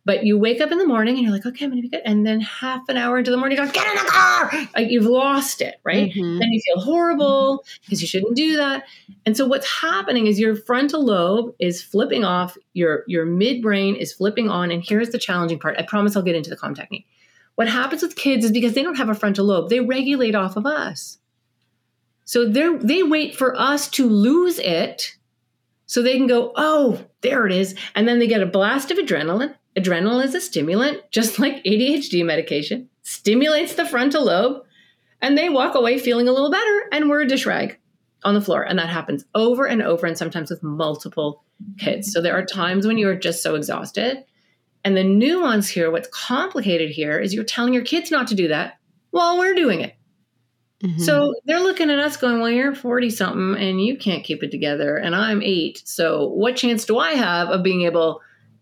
[0.04, 1.90] But you wake up in the morning and you're like, okay, I'm going to be
[1.90, 2.02] good.
[2.06, 4.50] And then half an hour into the morning, you go, get in the car.
[4.74, 6.10] Like you've lost it, right?
[6.10, 6.40] Mm-hmm.
[6.40, 8.86] Then you feel horrible because you shouldn't do that.
[9.26, 14.14] And so what's happening is your frontal lobe is flipping off, your your midbrain is
[14.14, 14.72] flipping on.
[14.72, 15.78] And here's the challenging part.
[15.78, 17.06] I promise I'll get into the calm technique.
[17.58, 20.58] What happens with kids is because they don't have a frontal lobe, they regulate off
[20.58, 21.18] of us.
[22.24, 25.18] So they they wait for us to lose it
[25.88, 27.74] so they can go, oh, there it is.
[27.96, 29.56] And then they get a blast of adrenaline.
[29.76, 34.64] Adrenaline is a stimulant, just like ADHD medication, stimulates the frontal lobe,
[35.20, 36.90] and they walk away feeling a little better.
[36.92, 37.80] And we're a dish rag
[38.24, 38.62] on the floor.
[38.62, 41.44] And that happens over and over, and sometimes with multiple
[41.80, 42.12] kids.
[42.12, 44.26] So there are times when you are just so exhausted
[44.88, 48.48] and the nuance here, what's complicated here, is you're telling your kids not to do
[48.48, 48.80] that
[49.12, 49.98] while we're doing it.
[50.82, 51.02] Mm-hmm.
[51.02, 54.50] So they're looking at us going, Well, you're 40 something and you can't keep it
[54.50, 55.82] together, and I'm eight.
[55.84, 58.22] So what chance do I have of being able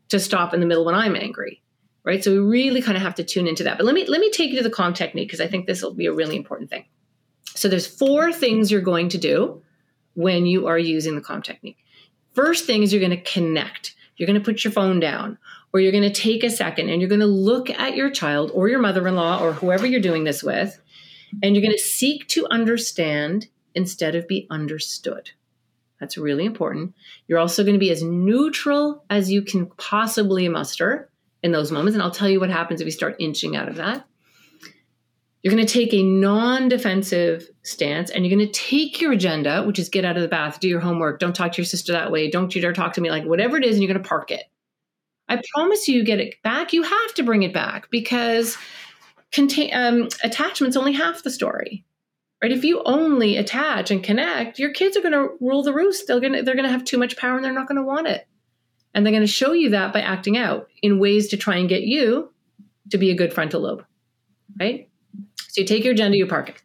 [0.10, 1.62] to stop in the middle when I'm angry?
[2.04, 2.24] Right.
[2.24, 3.78] So we really kind of have to tune into that.
[3.78, 5.84] But let me let me take you to the calm technique because I think this
[5.84, 6.86] will be a really important thing.
[7.54, 9.62] So there's four things you're going to do
[10.16, 11.78] when you are using the calm technique.
[12.34, 13.94] First thing is you're going to connect.
[14.18, 15.38] You're going to put your phone down
[15.76, 18.50] or you're going to take a second and you're going to look at your child
[18.54, 20.80] or your mother-in-law or whoever you're doing this with
[21.44, 25.32] and you're going to seek to understand instead of be understood.
[26.00, 26.94] That's really important.
[27.28, 31.10] You're also going to be as neutral as you can possibly muster
[31.44, 31.94] in those moments.
[31.94, 34.08] And I'll tell you what happens if you start inching out of that.
[35.44, 39.66] You're going to take a non defensive stance and you're going to take your agenda,
[39.66, 41.92] which is get out of the bath, do your homework, don't talk to your sister
[41.92, 44.02] that way, don't you dare talk to me, like whatever it is, and you're going
[44.02, 44.46] to park it.
[45.28, 46.74] I promise you, you get it back.
[46.74, 48.58] You have to bring it back because
[49.32, 51.84] contain, um, attachment's only half the story
[52.44, 52.52] right?
[52.52, 56.06] If you only attach and connect your kids are going to rule the roost.
[56.06, 57.84] They're going to they're going to have too much power and they're not going to
[57.84, 58.28] want it.
[58.94, 61.68] And they're going to show you that by acting out in ways to try and
[61.68, 62.32] get you
[62.92, 63.86] to be a good frontal lobe
[64.60, 64.90] right?
[65.50, 66.62] So you take your agenda you park it.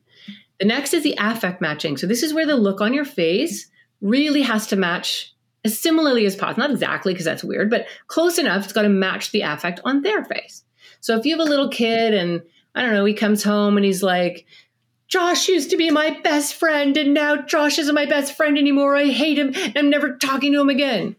[0.59, 1.97] The next is the affect matching.
[1.97, 3.71] So this is where the look on your face
[4.01, 8.39] really has to match as similarly as possible not exactly because that's weird but close
[8.39, 10.65] enough it's got to match the affect on their face
[11.01, 12.43] so if you have a little kid and
[12.75, 14.47] I don't know, he comes home and he's like,
[15.09, 18.95] Josh used to be my best friend, and now Josh isn't my best friend anymore.
[18.95, 21.17] I hate him, and I'm never talking to him again.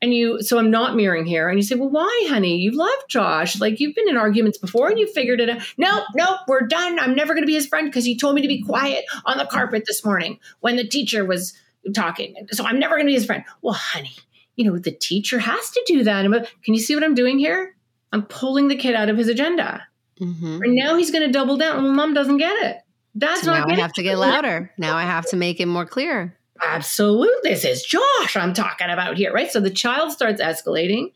[0.00, 1.48] And you, so I'm not mirroring here.
[1.48, 2.58] And you say, Well, why, honey?
[2.58, 3.58] You love Josh.
[3.58, 5.62] Like you've been in arguments before and you figured it out.
[5.78, 6.98] Nope, nope, we're done.
[6.98, 9.38] I'm never going to be his friend because he told me to be quiet on
[9.38, 11.54] the carpet this morning when the teacher was
[11.94, 12.34] talking.
[12.50, 13.44] So I'm never going to be his friend.
[13.62, 14.16] Well, honey,
[14.56, 16.24] you know, the teacher has to do that.
[16.64, 17.74] Can you see what I'm doing here?
[18.12, 19.86] I'm pulling the kid out of his agenda.
[20.20, 20.60] Mm-hmm.
[20.62, 21.82] And now he's going to double down.
[21.82, 22.78] Well, mom doesn't get it.
[23.16, 23.68] That's so not.
[23.68, 24.72] Now I have to get louder.
[24.78, 26.36] Now I have to make it more clear.
[26.64, 27.50] Absolutely.
[27.50, 29.50] This is Josh I'm talking about here, right?
[29.50, 31.12] So the child starts escalating.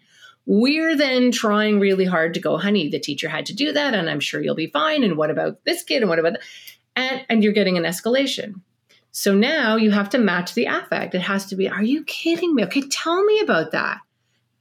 [0.47, 4.09] We're then trying really hard to go, honey, the teacher had to do that, and
[4.09, 5.05] I'm sure you'll be fine.
[5.05, 6.03] And what about this kid?
[6.03, 6.43] And what about that?
[6.97, 8.63] And, and you're getting an escalation.
[9.19, 11.15] So now you have to match the affect.
[11.15, 12.65] It has to be, are you kidding me?
[12.65, 13.99] Okay, tell me about that.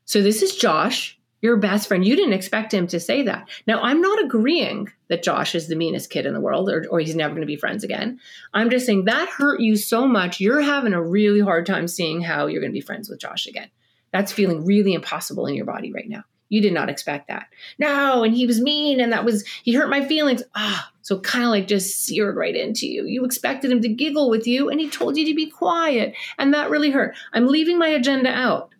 [0.06, 2.06] So this is Josh your best friend.
[2.06, 3.48] You didn't expect him to say that.
[3.67, 7.00] Now, I'm not agreeing that Josh is the meanest kid in the world or, or
[7.00, 8.20] he's never going to be friends again.
[8.56, 10.39] I'm just saying that hurt you so much.
[10.39, 13.46] You're having a really hard time seeing how you're going to be friends with Josh
[13.46, 13.70] again.
[14.12, 16.24] That's feeling really impossible in your body right now.
[16.49, 17.47] You did not expect that.
[17.77, 20.43] No, and he was mean and that was, he hurt my feelings.
[20.55, 23.05] Ah, so kind of like just seared right into you.
[23.05, 26.15] You expected him to giggle with you and he told you to be quiet.
[26.38, 27.15] And that really hurt.
[27.33, 28.71] I'm leaving my agenda out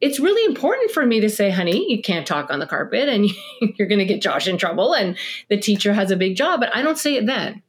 [0.00, 3.28] it's really important for me to say, honey, you can't talk on the carpet and
[3.60, 5.16] you're going to get Josh in trouble and
[5.48, 6.60] the teacher has a big job.
[6.60, 7.62] But I don't say it then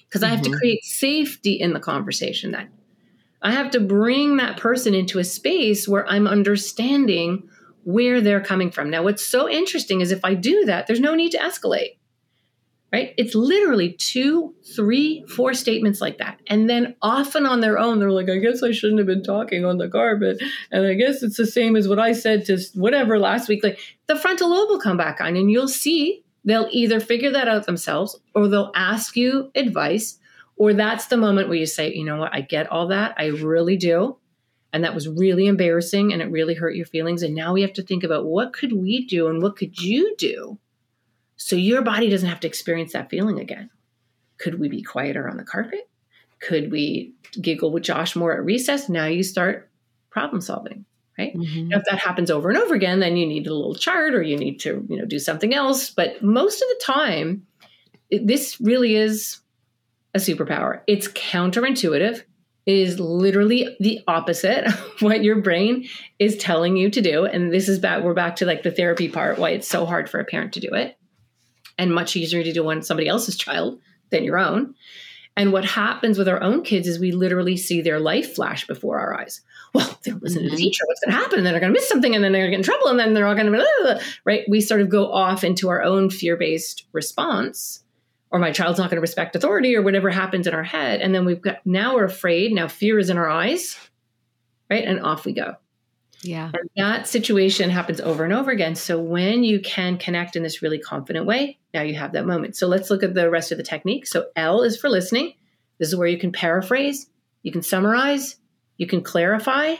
[0.00, 0.32] because mm-hmm.
[0.32, 0.58] I have to mm-hmm.
[0.58, 2.68] create safety in the conversation then.
[3.40, 7.48] I have to bring that person into a space where I'm understanding
[7.84, 8.90] where they're coming from.
[8.90, 11.96] Now, what's so interesting is if I do that, there's no need to escalate
[12.92, 13.14] right?
[13.16, 16.40] It's literally two, three, four statements like that.
[16.46, 19.64] And then often on their own, they're like, I guess I shouldn't have been talking
[19.64, 20.42] on the carpet.
[20.70, 23.64] And I guess it's the same as what I said to whatever last week.
[23.64, 27.48] Like the frontal lobe will come back on and you'll see they'll either figure that
[27.48, 30.18] out themselves or they'll ask you advice.
[30.56, 33.14] Or that's the moment where you say, you know what, I get all that.
[33.16, 34.18] I really do.
[34.72, 37.22] And that was really embarrassing and it really hurt your feelings.
[37.22, 40.14] And now we have to think about what could we do and what could you
[40.16, 40.58] do
[41.42, 43.68] so your body doesn't have to experience that feeling again.
[44.38, 45.88] Could we be quieter on the carpet?
[46.40, 48.88] Could we giggle with Josh more at recess?
[48.88, 49.68] Now you start
[50.10, 50.84] problem solving,
[51.18, 51.34] right?
[51.34, 51.68] Mm-hmm.
[51.68, 54.22] Now, if that happens over and over again, then you need a little chart or
[54.22, 55.90] you need to, you know, do something else.
[55.90, 57.46] But most of the time,
[58.08, 59.40] it, this really is
[60.14, 60.82] a superpower.
[60.86, 62.22] It's counterintuitive.
[62.64, 67.24] Is literally the opposite of what your brain is telling you to do.
[67.24, 70.08] And this is back, we're back to like the therapy part, why it's so hard
[70.08, 70.96] for a parent to do it
[71.76, 74.74] and much easier to do on somebody else's child than your own.
[75.36, 79.00] And what happens with our own kids is we literally see their life flash before
[79.00, 79.40] our eyes.
[79.74, 80.50] Well, they're listening mm-hmm.
[80.50, 80.84] to the teacher.
[80.86, 81.38] What's going to happen?
[81.38, 82.88] And then they're going to miss something, and then they're going to get in trouble,
[82.88, 84.44] and then they're all going to right.
[84.46, 87.82] We sort of go off into our own fear-based response,
[88.32, 91.14] or my child's not going to respect authority, or whatever happens in our head, and
[91.14, 92.52] then we've got now we're afraid.
[92.52, 93.78] Now fear is in our eyes,
[94.70, 95.56] right, and off we go.
[96.22, 96.50] Yeah.
[96.54, 98.76] And that situation happens over and over again.
[98.76, 102.56] So when you can connect in this really confident way, now you have that moment.
[102.56, 104.06] So let's look at the rest of the technique.
[104.06, 105.34] So L is for listening.
[105.78, 107.08] This is where you can paraphrase,
[107.42, 108.36] you can summarize,
[108.76, 109.74] you can clarify,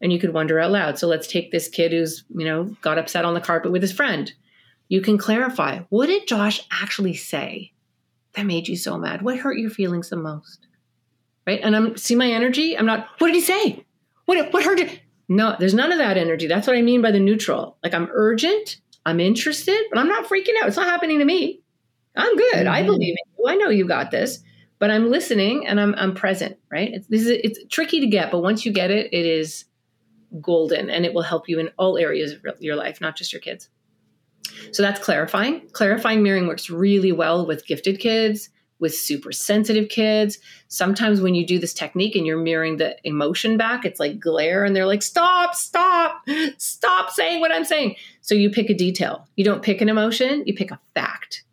[0.00, 0.98] and you could wonder out loud.
[0.98, 3.92] So let's take this kid who's, you know, got upset on the carpet with his
[3.92, 4.32] friend.
[4.90, 7.72] You can clarify, what did Josh actually say?
[8.34, 9.22] that made you so mad?
[9.22, 10.66] What hurt your feelings the most?
[11.46, 11.60] Right?
[11.62, 12.76] And I'm see my energy.
[12.76, 13.84] I'm not, what did he say?
[14.26, 15.00] What what hurt it?
[15.28, 16.46] No, there's none of that energy.
[16.46, 17.76] That's what I mean by the neutral.
[17.82, 20.68] Like I'm urgent, I'm interested, but I'm not freaking out.
[20.68, 21.60] It's not happening to me.
[22.16, 22.54] I'm good.
[22.54, 22.68] Mm-hmm.
[22.68, 23.48] I believe in you.
[23.48, 24.40] I know you got this.
[24.78, 26.90] But I'm listening and I'm I'm present, right?
[26.92, 29.66] It's this is it's tricky to get, but once you get it, it is
[30.40, 33.40] golden and it will help you in all areas of your life, not just your
[33.40, 33.68] kids.
[34.72, 35.68] So that's clarifying.
[35.72, 38.50] Clarifying mirroring works really well with gifted kids,
[38.80, 40.38] with super sensitive kids.
[40.68, 44.64] Sometimes when you do this technique and you're mirroring the emotion back, it's like glare
[44.64, 46.22] and they're like, stop, stop,
[46.56, 47.96] stop saying what I'm saying.
[48.22, 49.28] So you pick a detail.
[49.36, 51.44] You don't pick an emotion, you pick a fact.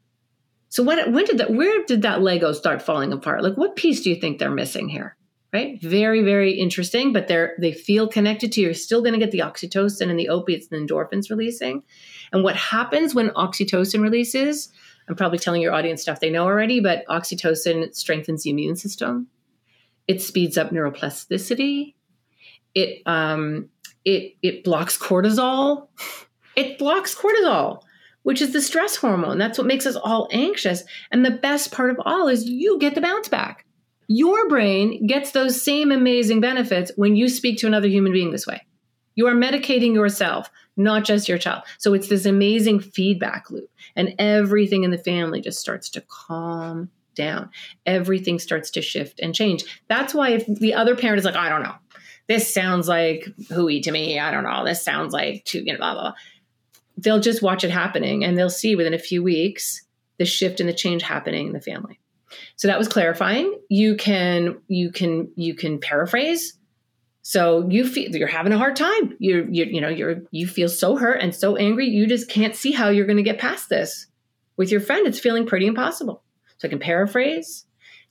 [0.69, 3.43] So when, when did that, where did that Lego start falling apart?
[3.43, 5.15] Like what piece do you think they're missing here?
[5.53, 5.81] Right?
[5.81, 8.67] Very, very interesting, but they're, they feel connected to you.
[8.67, 11.83] You're still going to get the oxytocin and the opiates and endorphins releasing.
[12.33, 14.69] And what happens when oxytocin releases,
[15.07, 19.27] I'm probably telling your audience stuff they know already, but oxytocin strengthens the immune system.
[20.07, 21.93] It speeds up neuroplasticity.
[22.75, 23.69] It um,
[24.05, 25.87] it it blocks cortisol.
[26.55, 27.83] It blocks cortisol,
[28.23, 29.37] which is the stress hormone.
[29.37, 30.83] That's what makes us all anxious.
[31.11, 33.66] And the best part of all is you get the bounce back.
[34.07, 38.47] Your brain gets those same amazing benefits when you speak to another human being this
[38.47, 38.65] way.
[39.15, 41.63] You are medicating yourself not just your child.
[41.79, 46.91] So it's this amazing feedback loop, and everything in the family just starts to calm
[47.15, 47.49] down.
[47.85, 49.65] Everything starts to shift and change.
[49.87, 51.73] That's why if the other parent is like, I don't know,
[52.27, 54.19] this sounds like hooey to me.
[54.19, 54.63] I don't know.
[54.63, 56.13] This sounds like too, you know, blah, blah, blah.
[56.97, 59.81] They'll just watch it happening and they'll see within a few weeks
[60.17, 61.99] the shift and the change happening in the family.
[62.55, 63.59] So that was clarifying.
[63.69, 66.57] You can you can you can paraphrase
[67.27, 69.13] so you feel you're having a hard time.
[69.19, 71.85] You're, you you know, you're, you feel so hurt and so angry.
[71.85, 74.07] You just can't see how you're going to get past this
[74.55, 75.05] with your friend.
[75.05, 76.23] It's feeling pretty impossible.
[76.57, 77.65] So I can paraphrase.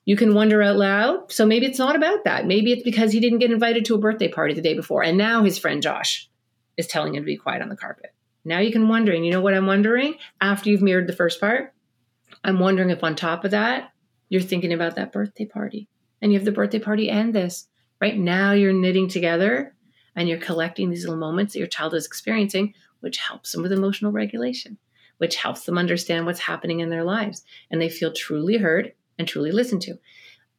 [0.05, 1.33] You can wonder out loud.
[1.33, 2.47] So maybe it's not about that.
[2.47, 5.03] Maybe it's because he didn't get invited to a birthday party the day before.
[5.03, 6.29] And now his friend Josh
[6.77, 8.12] is telling him to be quiet on the carpet.
[8.45, 9.12] Now you can wonder.
[9.12, 10.17] And you know what I'm wondering?
[10.43, 11.73] After you've mirrored the first part,
[12.45, 13.93] I'm wondering if on top of that,
[14.29, 15.89] you're thinking about that birthday party.
[16.20, 17.68] And you have the birthday party and this.
[18.01, 19.74] Right now you're knitting together
[20.14, 23.72] and you're collecting these little moments that your child is experiencing which helps them with
[23.72, 24.79] emotional regulation
[25.18, 29.27] which helps them understand what's happening in their lives and they feel truly heard and
[29.27, 29.99] truly listened to.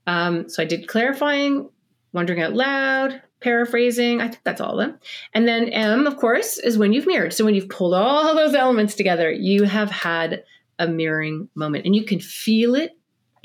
[0.08, 1.70] Um, so i did clarifying
[2.14, 4.20] wondering out loud paraphrasing.
[4.20, 5.00] I think that's all of them.
[5.34, 7.34] And then m of course is when you've mirrored.
[7.34, 10.44] So when you've pulled all those elements together you have had
[10.80, 12.97] a mirroring moment and you can feel it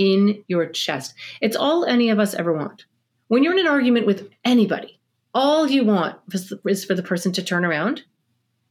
[0.03, 2.85] in your chest it's all any of us ever want
[3.33, 5.01] when you're in an argument with anybody,
[5.33, 6.19] all you want
[6.67, 8.03] is for the person to turn around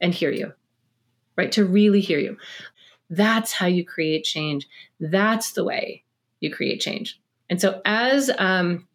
[0.00, 0.52] and hear you,
[1.36, 1.50] right?
[1.50, 2.36] To really hear you.
[3.10, 4.68] That's how you create change.
[5.00, 6.04] That's the way
[6.38, 7.20] you create change.
[7.50, 8.86] And so, as um,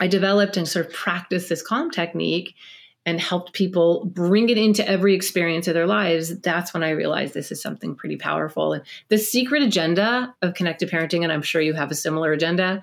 [0.00, 2.56] I developed and sort of practiced this calm technique
[3.04, 7.34] and helped people bring it into every experience of their lives, that's when I realized
[7.34, 8.74] this is something pretty powerful.
[8.74, 12.82] And the secret agenda of connected parenting, and I'm sure you have a similar agenda,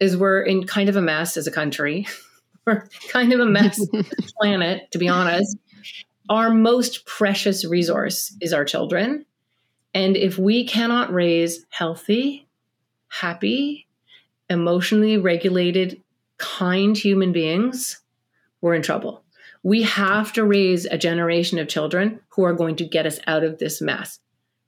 [0.00, 2.06] is we're in kind of a mess as a country.
[2.66, 3.80] we're kind of a mess
[4.38, 5.56] planet, to be honest.
[6.28, 9.24] Our most precious resource is our children.
[9.94, 12.46] And if we cannot raise healthy,
[13.08, 13.86] happy,
[14.50, 16.02] emotionally regulated,
[16.36, 18.00] kind human beings,
[18.60, 19.23] we're in trouble.
[19.64, 23.42] We have to raise a generation of children who are going to get us out
[23.42, 24.20] of this mess.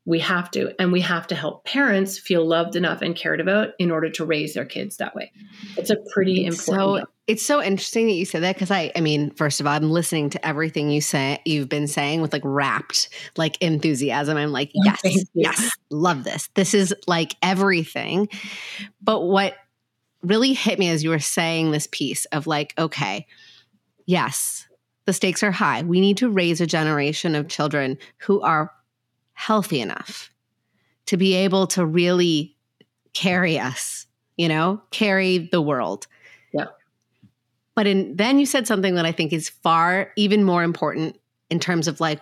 [0.05, 3.71] We have to and we have to help parents feel loved enough and cared about
[3.79, 5.33] in order to raise their kids that way.
[5.77, 8.93] It's a pretty it's important so it's so interesting that you said that because i
[8.95, 12.33] i mean first of all i'm listening to everything you say you've been saying with
[12.33, 14.37] like rapt like enthusiasm.
[14.37, 16.49] I'm like yes yes love this.
[16.55, 18.29] This is like everything.
[19.03, 19.55] But what
[20.23, 23.27] really hit me as you were saying this piece of like okay
[24.07, 24.66] yes
[25.07, 28.71] the stakes are high we need to raise a generation of children who are
[29.33, 30.31] healthy enough
[31.07, 32.57] to be able to really
[33.15, 36.07] carry us, you know, carry the world.
[36.53, 36.67] Yeah.
[37.75, 41.61] But in, then you said something that I think is far even more important in
[41.61, 42.21] terms of like,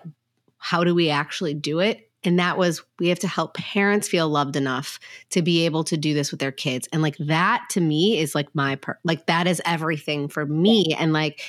[0.59, 2.11] how do we actually do it?
[2.23, 4.99] And that was we have to help parents feel loved enough
[5.31, 6.89] to be able to do this with their kids.
[6.93, 10.95] And like that to me is like my per like that is everything for me.
[10.99, 11.43] And like,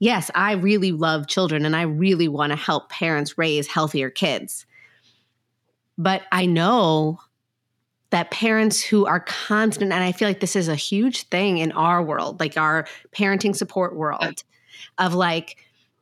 [0.00, 4.66] yes, I really love children and I really want to help parents raise healthier kids.
[5.96, 7.20] But I know
[8.10, 11.70] that parents who are constant, and I feel like this is a huge thing in
[11.72, 14.42] our world, like our parenting support world,
[14.98, 15.58] of like,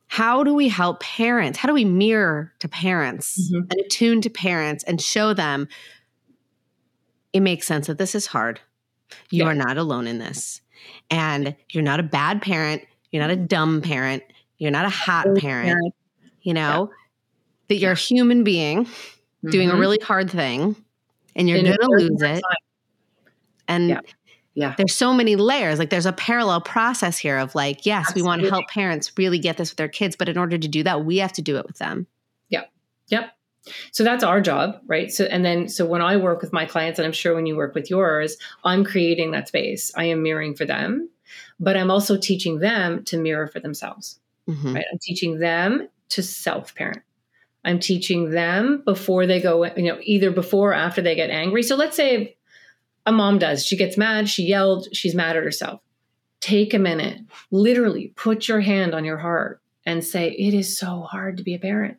[0.07, 1.59] how do we help parents?
[1.59, 3.67] How do we mirror to parents mm-hmm.
[3.69, 5.67] and attune to parents and show them
[7.33, 8.59] it makes sense that this is hard.
[9.29, 9.49] You yeah.
[9.49, 10.61] are not alone in this.
[11.09, 12.83] And you're not a bad parent.
[13.11, 14.23] You're not a dumb parent.
[14.57, 15.93] You're not a hot parent.
[16.41, 16.95] You know, yeah.
[17.67, 19.49] that you're a human being mm-hmm.
[19.49, 19.81] doing a mm-hmm.
[19.81, 20.75] really hard thing
[21.35, 22.43] and you're going to lose it.
[23.67, 23.99] And yeah.
[24.53, 24.73] yeah.
[24.77, 25.79] There's so many layers.
[25.79, 28.21] Like there's a parallel process here of like, yes, Absolutely.
[28.21, 30.67] we want to help parents really get this with their kids, but in order to
[30.67, 32.07] do that, we have to do it with them.
[32.49, 32.71] Yep.
[33.09, 33.31] Yep.
[33.91, 35.11] So that's our job, right?
[35.11, 37.55] So and then so when I work with my clients and I'm sure when you
[37.55, 39.91] work with yours, I'm creating that space.
[39.95, 41.09] I am mirroring for them,
[41.59, 44.19] but I'm also teaching them to mirror for themselves.
[44.47, 44.75] Mm-hmm.
[44.75, 44.85] Right?
[44.91, 47.03] I'm teaching them to self-parent.
[47.65, 51.61] I'm teaching them before they go, you know, either before or after they get angry.
[51.61, 52.37] So let's say
[53.05, 55.81] a mom does, she gets mad, she yelled, she's mad at herself.
[56.41, 57.19] Take a minute,
[57.51, 61.53] literally put your hand on your heart and say, It is so hard to be
[61.53, 61.97] a parent.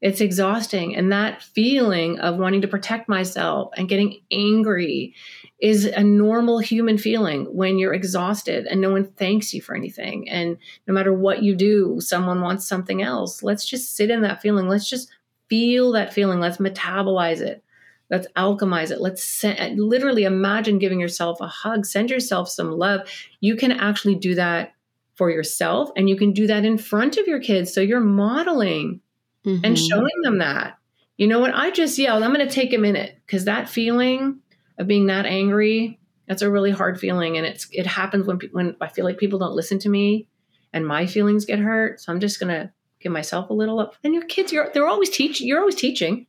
[0.00, 0.96] It's exhausting.
[0.96, 5.14] And that feeling of wanting to protect myself and getting angry
[5.60, 10.28] is a normal human feeling when you're exhausted and no one thanks you for anything.
[10.28, 10.56] And
[10.86, 13.42] no matter what you do, someone wants something else.
[13.42, 14.68] Let's just sit in that feeling.
[14.68, 15.10] Let's just
[15.48, 16.38] feel that feeling.
[16.38, 17.64] Let's metabolize it.
[18.08, 19.00] Let's alchemize it.
[19.00, 23.00] Let's send, literally imagine giving yourself a hug, send yourself some love.
[23.40, 24.74] You can actually do that
[25.16, 27.74] for yourself and you can do that in front of your kids.
[27.74, 29.00] So you're modeling
[29.44, 29.64] mm-hmm.
[29.64, 30.78] and showing them that.
[31.16, 31.52] You know what?
[31.52, 32.22] I just yelled.
[32.22, 34.38] I'm going to take a minute because that feeling
[34.78, 37.36] of being that angry, that's a really hard feeling.
[37.36, 40.28] And it's, it happens when, when I feel like people don't listen to me
[40.72, 42.00] and my feelings get hurt.
[42.00, 42.70] So I'm just going to
[43.00, 43.94] give myself a little up.
[44.04, 45.46] And your kids, you're, they're always teaching.
[45.46, 46.26] You're always teaching.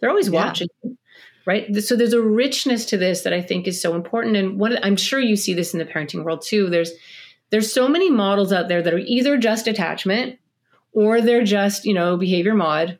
[0.00, 0.44] They're always yeah.
[0.44, 0.68] watching.
[1.46, 1.74] Right.
[1.76, 4.36] So there's a richness to this that I think is so important.
[4.36, 6.68] And what I'm sure you see this in the parenting world too.
[6.68, 6.90] There's,
[7.50, 10.40] there's so many models out there that are either just attachment
[10.92, 12.98] or they're just, you know, behavior mod.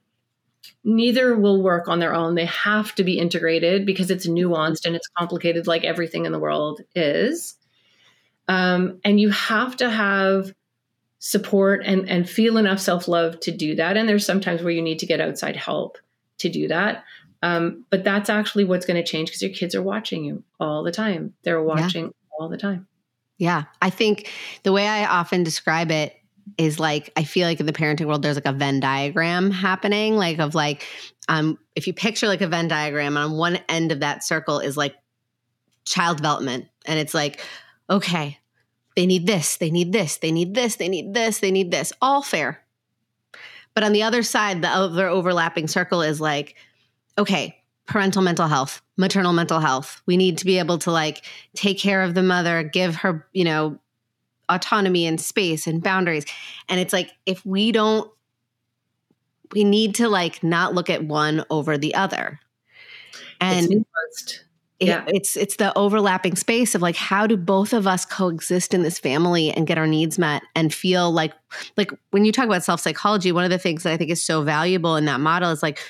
[0.85, 2.35] Neither will work on their own.
[2.35, 6.39] They have to be integrated because it's nuanced and it's complicated, like everything in the
[6.39, 7.57] world is.
[8.49, 10.53] Um, and you have to have
[11.19, 13.97] support and, and feel enough self love to do that.
[13.97, 15.99] And there's sometimes where you need to get outside help
[16.39, 17.05] to do that.
[17.43, 20.83] Um, but that's actually what's going to change because your kids are watching you all
[20.83, 21.35] the time.
[21.43, 22.11] They're watching yeah.
[22.39, 22.87] all the time.
[23.39, 23.65] Yeah.
[23.83, 24.31] I think
[24.63, 26.17] the way I often describe it
[26.59, 30.17] is like I feel like in the parenting world there's like a Venn diagram happening
[30.17, 30.87] like of like
[31.29, 34.77] um if you picture like a Venn diagram on one end of that circle is
[34.77, 34.95] like
[35.85, 37.45] child development and it's like
[37.91, 38.39] okay
[38.95, 41.93] they need this they need this they need this they need this they need this
[42.01, 42.63] all fair.
[43.75, 46.55] But on the other side the other overlapping circle is like
[47.19, 50.01] okay parental mental health maternal mental health.
[50.07, 51.25] We need to be able to like
[51.55, 53.79] take care of the mother give her you know
[54.49, 56.25] autonomy and space and boundaries.
[56.69, 58.11] And it's like if we don't
[59.53, 62.41] we need to like not look at one over the other.
[63.41, 64.41] And it's,
[64.81, 65.05] yeah.
[65.07, 68.83] It, it's it's the overlapping space of like how do both of us coexist in
[68.83, 71.33] this family and get our needs met and feel like
[71.77, 74.23] like when you talk about self psychology one of the things that I think is
[74.23, 75.81] so valuable in that model is like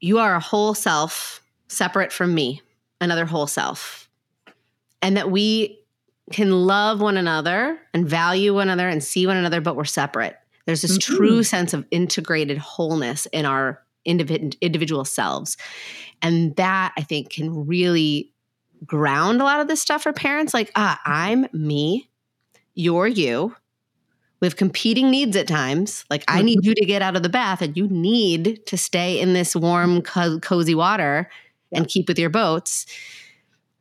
[0.00, 2.62] you are a whole self separate from me
[3.00, 4.08] another whole self
[5.02, 5.81] and that we
[6.30, 10.36] can love one another and value one another and see one another, but we're separate.
[10.66, 11.16] There's this mm-hmm.
[11.16, 15.56] true sense of integrated wholeness in our individ- individual selves.
[16.20, 18.32] And that I think can really
[18.86, 22.08] ground a lot of this stuff for parents like, ah, I'm me,
[22.74, 23.54] you're you.
[24.40, 26.04] We have competing needs at times.
[26.10, 26.68] Like, I need mm-hmm.
[26.68, 30.02] you to get out of the bath, and you need to stay in this warm,
[30.02, 31.30] co- cozy water
[31.70, 32.86] and keep with your boats.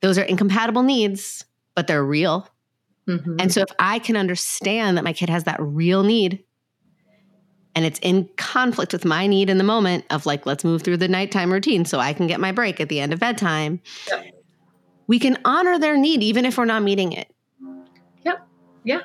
[0.01, 1.45] Those are incompatible needs
[1.81, 2.47] but they're real.
[3.07, 3.37] Mm-hmm.
[3.39, 6.43] And so if I can understand that my kid has that real need
[7.73, 10.97] and it's in conflict with my need in the moment of like, let's move through
[10.97, 14.25] the nighttime routine so I can get my break at the end of bedtime, yep.
[15.07, 17.33] we can honor their need even if we're not meeting it.
[18.23, 18.47] Yep.
[18.83, 18.99] Yeah.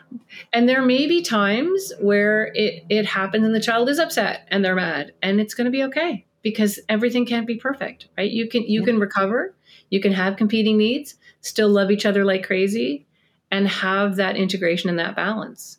[0.53, 4.63] And there may be times where it, it happens and the child is upset and
[4.63, 8.31] they're mad and it's going to be okay because everything can't be perfect, right?
[8.31, 9.55] You can, you can recover,
[9.89, 11.15] you can have competing needs,
[11.47, 13.07] still love each other like crazy
[13.51, 15.79] and have that integration and that balance.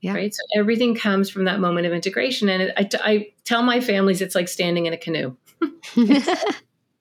[0.00, 0.14] Yeah.
[0.14, 0.34] Right.
[0.34, 2.50] So everything comes from that moment of integration.
[2.50, 5.34] And it, I, I tell my families it's like standing in a canoe.
[5.94, 6.10] you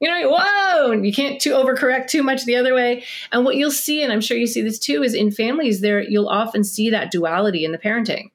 [0.02, 3.04] know, whoa, you can't too overcorrect too much the other way.
[3.32, 6.02] And what you'll see, and I'm sure you see this too, is in families there,
[6.02, 8.30] you'll often see that duality in the parenting.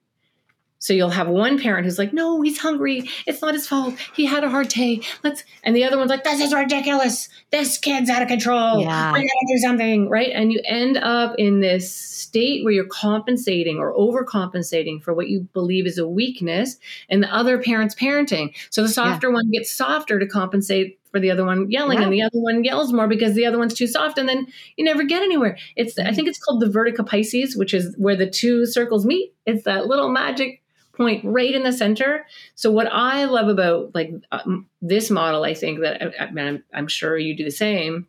[0.80, 3.08] So you'll have one parent who's like, "No, he's hungry.
[3.26, 3.94] It's not his fault.
[4.14, 5.00] He had a hard day.
[5.24, 7.28] Let's." And the other one's like, "This is ridiculous.
[7.50, 8.80] This kid's out of control.
[8.80, 9.12] Yeah.
[9.12, 13.78] We gotta do something, right?" And you end up in this state where you're compensating
[13.78, 16.76] or overcompensating for what you believe is a weakness,
[17.08, 18.54] and the other parent's parenting.
[18.70, 19.34] So the softer yeah.
[19.34, 22.04] one gets softer to compensate for the other one yelling, Yeah.
[22.04, 24.84] and the other one yells more because the other one's too soft, and then you
[24.84, 25.56] never get anywhere.
[25.74, 26.14] It's I mm-hmm.
[26.14, 29.32] think it's called the vesica piscis, which is where the two circles meet.
[29.46, 30.62] It's that little magic
[30.98, 32.26] point right in the center.
[32.56, 36.46] So what I love about like um, this model, I think that I, I mean,
[36.46, 38.06] I'm, I'm sure you do the same,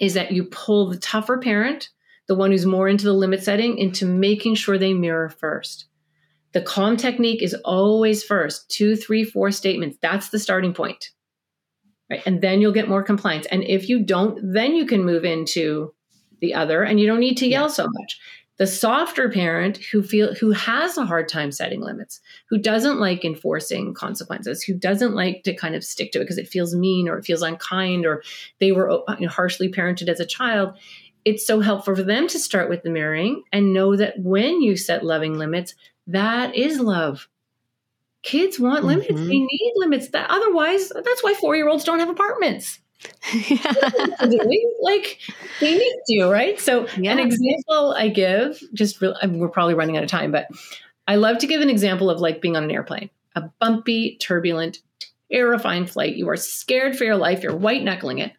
[0.00, 1.88] is that you pull the tougher parent,
[2.26, 5.86] the one who's more into the limit setting, into making sure they mirror first.
[6.52, 9.98] The calm technique is always first two, three, four statements.
[10.02, 11.10] That's the starting point.
[12.10, 12.22] Right.
[12.24, 13.46] And then you'll get more compliance.
[13.46, 15.94] And if you don't, then you can move into
[16.40, 18.20] the other and you don't need to yell so much.
[18.58, 23.24] The softer parent who feel who has a hard time setting limits, who doesn't like
[23.24, 27.08] enforcing consequences, who doesn't like to kind of stick to it because it feels mean
[27.08, 28.22] or it feels unkind or
[28.58, 30.76] they were you know, harshly parented as a child,
[31.24, 34.76] it's so helpful for them to start with the mirroring and know that when you
[34.76, 35.74] set loving limits,
[36.08, 37.28] that is love.
[38.24, 39.08] Kids want limits.
[39.12, 39.28] Mhm.
[39.28, 40.08] They need limits.
[40.08, 42.80] That otherwise, that's why four-year-olds don't have apartments.
[44.80, 45.18] like
[45.60, 46.58] they need to, right?
[46.60, 47.12] So Yeah.
[47.12, 50.48] an example I give, just real, I mean, we're probably running out of time, but
[51.06, 54.78] I love to give an example of like being on an airplane, a bumpy, turbulent,
[55.30, 56.16] terrifying flight.
[56.16, 57.42] You are scared for your life.
[57.42, 58.32] You're white knuckling it.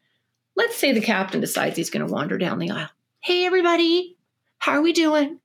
[0.55, 2.89] Let's say the captain decides he's going to wander down the aisle.
[3.21, 4.17] Hey, everybody,
[4.59, 5.39] how are we doing?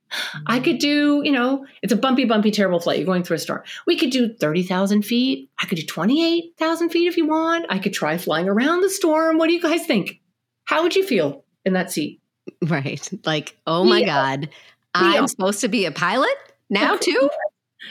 [0.45, 2.97] I could do, you know, it's a bumpy, bumpy, terrible flight.
[2.99, 3.63] You're going through a storm.
[3.87, 5.49] We could do 30,000 feet.
[5.59, 7.65] I could do 28,000 feet if you want.
[7.69, 9.37] I could try flying around the storm.
[9.37, 10.19] What do you guys think?
[10.65, 12.21] How would you feel in that seat?
[12.61, 13.09] Right.
[13.25, 14.05] Like, oh my Yeah.
[14.05, 14.49] God,
[14.93, 15.25] I'm Yeah.
[15.25, 16.35] supposed to be a pilot
[16.69, 17.29] now too?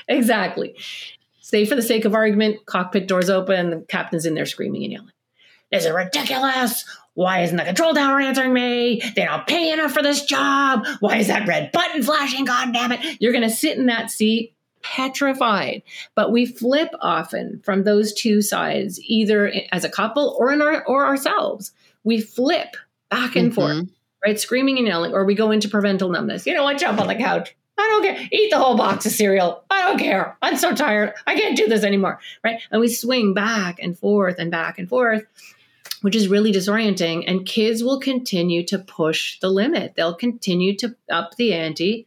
[0.09, 0.75] Exactly.
[1.41, 4.93] Say, for the sake of argument, cockpit doors open, the captain's in there screaming and
[4.93, 5.11] yelling.
[5.71, 6.85] This is ridiculous.
[7.15, 9.01] Why isn't the control tower answering me?
[9.15, 10.85] They don't pay enough for this job.
[11.01, 12.45] Why is that red button flashing?
[12.45, 13.21] God damn it.
[13.21, 14.53] You're going to sit in that seat
[14.83, 15.83] petrified.
[16.15, 20.85] But we flip often from those two sides, either as a couple or in our
[20.87, 21.73] or ourselves.
[22.03, 22.77] We flip
[23.11, 23.89] back and forth Mhm.
[24.25, 24.39] right?
[24.41, 26.47] Screaming and yelling, or we go into parental numbness.
[26.47, 26.79] You know what?
[26.79, 27.55] Jump on the couch.
[27.79, 28.29] I don't care.
[28.31, 29.65] Eat the whole box of cereal.
[29.71, 30.37] I don't care.
[30.43, 31.15] I'm so tired.
[31.27, 32.21] I can't do this anymore.
[32.45, 32.61] Right?
[32.71, 35.25] And we swing back and forth and back and forth,
[36.05, 37.25] which is really disorienting.
[37.27, 39.95] And kids will continue to push the limit.
[39.97, 42.07] They'll continue to up the ante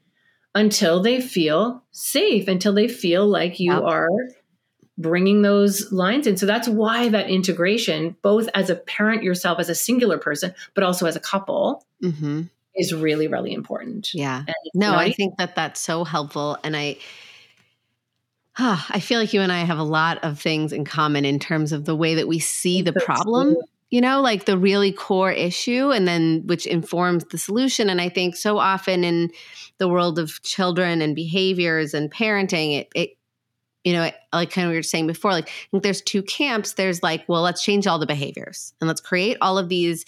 [0.53, 3.81] until they feel safe, until they feel like you Yep.
[3.81, 4.09] are
[4.99, 6.37] bringing those lines in.
[6.37, 10.83] So that's why that integration, both as a parent yourself, as a singular person, but
[10.83, 12.51] also as a couple, Mhm.
[12.75, 14.13] is really, really important.
[14.13, 14.43] Yeah.
[14.75, 16.55] No, I think that that's so helpful.
[16.63, 16.97] And I,
[18.59, 21.39] Ah, I feel like you and I have a lot of things in common in
[21.39, 23.55] terms of the way that we see the problem.
[23.89, 27.89] You know, like the really core issue, and then which informs the solution.
[27.89, 29.31] And I think so often in
[29.77, 33.09] the world of children and behaviors and parenting, it, it
[33.83, 36.73] you know, like kind of we were saying before, like I think there's two camps.
[36.73, 40.03] There's like, well, let's change all the behaviors and let's create all of these,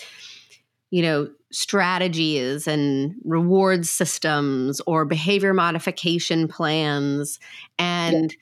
[0.91, 7.39] you know, strategies and reward systems or behavior modification plans.
[7.77, 8.35] And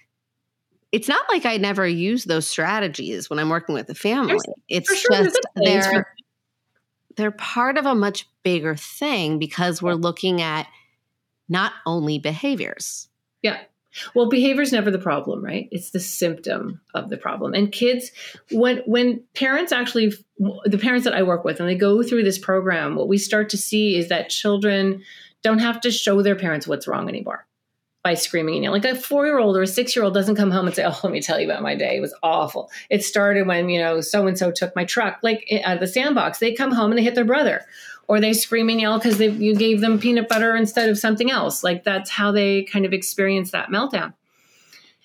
[0.92, 4.28] it's not like I never use those strategies when I'm working with the family.
[4.28, 6.14] There's- it's sure just they're
[7.16, 10.68] they're part of a much bigger thing because we're looking at
[11.50, 13.10] not only behaviors.
[13.42, 13.60] Yeah.
[14.14, 15.68] Well, behavior is never the problem, right?
[15.72, 17.56] It's the symptom of the problem.
[17.56, 18.12] And kids,
[18.52, 22.38] when when parents actually, the parents that I work with, and they go through this
[22.38, 25.02] program, what we start to see is that children
[25.42, 27.47] don't have to show their parents what's wrong anymore
[28.04, 28.82] by screaming and yelling.
[28.82, 30.86] Like a four year old or a six year old doesn't come home and say,
[30.86, 31.98] "Oh, let me tell you about my day.
[31.98, 32.70] It was awful.
[32.90, 35.88] It started when you know so and so took my truck." Like out of the
[35.88, 37.66] sandbox, they come home and they hit their brother
[38.08, 41.64] or they scream and yell because you gave them peanut butter instead of something else.
[41.64, 44.14] Like that's how they kind of experience that meltdown.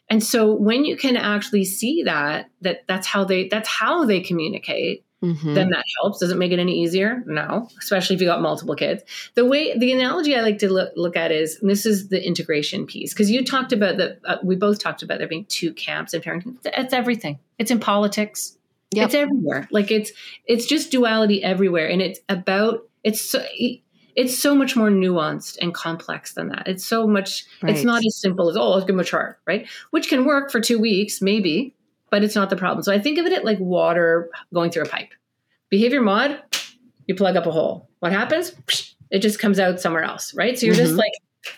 [0.09, 4.21] And so when you can actually see that, that that's how they that's how they
[4.21, 5.55] communicate, Mhm.
[5.55, 6.19] then that helps.
[6.19, 7.23] Does it make it any easier?
[7.27, 9.03] No, especially if you got multiple kids.
[9.35, 12.25] The way the analogy I like to look, look at is and this is the
[12.25, 14.19] integration piece because you talked about that.
[14.25, 16.57] Uh, we both talked about there being two camps in parenting.
[16.65, 17.39] It's everything.
[17.59, 18.59] It's in politics.
[18.95, 19.07] Yep.
[19.07, 19.69] It's everywhere.
[19.71, 20.13] Like it's
[20.47, 23.43] it's just duality everywhere, and it's about it's so
[24.15, 26.69] it's so much more nuanced and complex than that.
[26.69, 27.47] It's so much.
[27.63, 29.67] It's not as simple as oh, let's give them a chart, right?
[29.91, 31.75] Which can work for two weeks, maybe,
[32.13, 32.83] but it's not the problem.
[32.85, 35.09] So I think of it like water going through a pipe.
[35.71, 36.41] Behavior mod,
[37.07, 37.89] you plug up a hole.
[38.01, 38.53] What happens?
[39.11, 40.59] It just comes out somewhere else, right?
[40.59, 40.99] So you're just Mhm.
[40.99, 41.13] like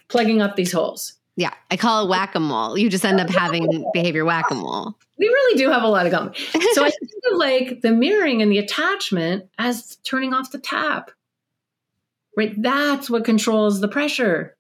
[0.09, 1.15] plugging up these holes.
[1.37, 2.79] Yeah, I call it whack a mole.
[2.79, 4.95] You just end up having behavior whack a mole.
[5.19, 6.35] We really do have a lot of common.
[6.73, 11.11] So I think of like the mirroring and the attachment as turning off the tap.
[12.37, 12.55] Right?
[12.63, 14.57] That's what controls the pressure.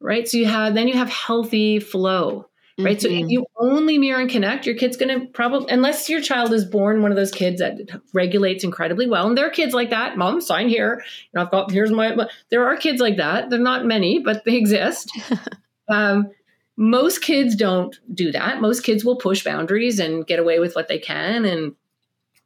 [0.00, 0.28] Right?
[0.28, 2.48] So you have then you have healthy flow.
[2.78, 3.00] Right?
[3.00, 6.52] So if you only mirror and connect, your kid's going to probably, unless your child
[6.52, 7.78] is born one of those kids that
[8.12, 10.16] regulates incredibly well, and there are kids like that.
[10.16, 11.02] Mom, sign here.
[11.04, 12.14] You know, I've got here's my.
[12.14, 13.50] my- There are kids like that.
[13.50, 15.10] They're not many, but they exist.
[15.88, 16.30] um,
[16.76, 18.60] most kids don't do that.
[18.60, 21.74] Most kids will push boundaries and get away with what they can and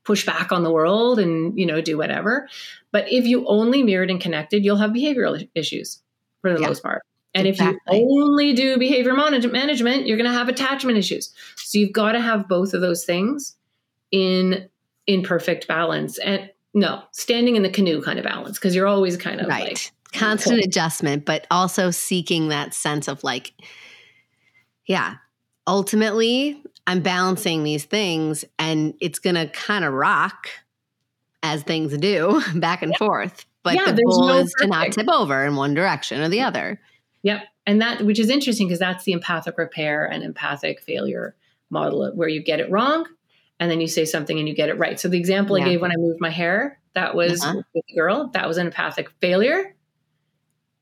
[0.04, 2.48] push back on the world and you know do whatever.
[2.92, 6.02] But if you only mirrored and connected, you'll have behavioral issues
[6.42, 6.68] for the Yeah.
[6.68, 7.02] most part.
[7.38, 7.78] And Exactly.
[7.86, 11.32] if you only do behavior manage- management, you're going to have attachment issues.
[11.56, 13.56] So you've got to have both of those things
[14.10, 14.68] in
[15.06, 16.18] in perfect balance.
[16.18, 19.68] And no, standing in the canoe kind of balance because you're always kind of right.
[19.68, 23.52] like Constant adjustment, but also seeking that sense of like,
[24.86, 25.16] yeah,
[25.66, 30.48] ultimately, I'm balancing these things and it's going to kind of rock
[31.42, 33.44] as things do back and forth.
[33.62, 36.40] But Yeah, the goal no is to not tip over in one direction or the
[36.40, 36.80] other.
[37.22, 37.42] Yep.
[37.66, 41.34] And that, which is interesting because that's the empathic repair and empathic failure
[41.70, 43.06] model where you get it wrong
[43.60, 44.98] and then you say something and you get it right.
[44.98, 45.64] So the example Yeah.
[45.64, 47.62] I gave when I moved my hair, that was Uh-huh.
[47.74, 49.74] with the girl, that was an empathic failure.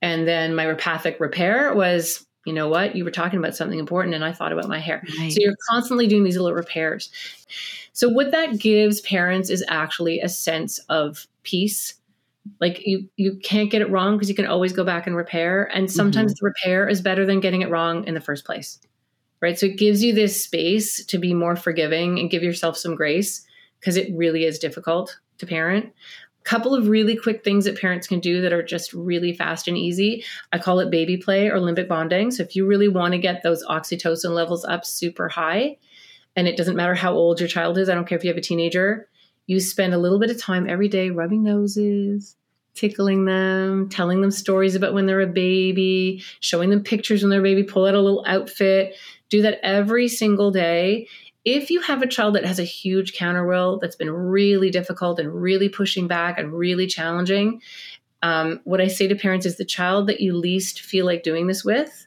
[0.02, 4.14] And then my empathic repair was, you know what, you were talking about something important
[4.14, 5.02] and I thought about my hair.
[5.18, 5.32] Right.
[5.32, 7.10] So you're constantly doing these little repairs.
[7.92, 11.94] So what that gives parents is actually a sense of peace.
[12.60, 15.64] Like you you can't get it wrong because you can always go back and repair
[15.74, 16.44] and sometimes mm-hmm.
[16.44, 18.80] the repair is better than getting it wrong in the first place.
[19.40, 19.58] Right?
[19.58, 23.46] So it gives you this space to be more forgiving and give yourself some grace
[23.80, 25.92] because it really is difficult to parent.
[26.40, 29.68] A couple of really quick things that parents can do that are just really fast
[29.68, 30.24] and easy.
[30.52, 32.30] I call it baby play or limbic bonding.
[32.30, 35.76] So if you really want to get those oxytocin levels up super high,
[36.36, 38.36] and it doesn't matter how old your child is, I don't care if you have
[38.36, 39.08] a teenager,
[39.46, 42.36] you spend a little bit of time every day rubbing noses,
[42.74, 47.40] tickling them, telling them stories about when they're a baby, showing them pictures when they're
[47.40, 48.94] a baby, pull out a little outfit.
[49.28, 51.08] Do that every single day.
[51.44, 55.32] If you have a child that has a huge counterwill that's been really difficult and
[55.32, 57.60] really pushing back and really challenging,
[58.22, 61.46] um, what I say to parents is the child that you least feel like doing
[61.46, 62.06] this with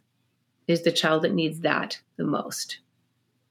[0.68, 2.80] is the child that needs that the most.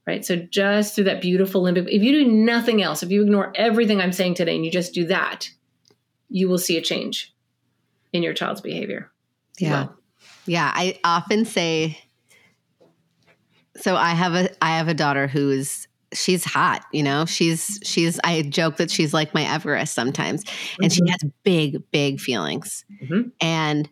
[0.09, 0.25] Right.
[0.25, 4.01] So just through that beautiful limbic, if you do nothing else, if you ignore everything
[4.01, 5.51] I'm saying today and you just do that,
[6.31, 7.35] you will see a change
[8.15, 9.11] in your child's behavior.
[9.59, 9.85] Yeah.
[9.85, 9.95] will.
[10.47, 11.99] Yeah, I often say
[13.77, 17.27] so I have a I have a daughter who is she's hot, you know.
[17.27, 20.43] She's she's I joke that she's like my Everest sometimes
[20.81, 21.11] and she Mhm.
[21.11, 22.87] has big big feelings.
[23.05, 23.31] Mhm.
[23.43, 23.91] And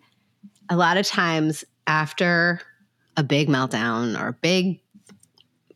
[0.70, 2.62] a lot of times after
[3.18, 4.80] a big meltdown or a big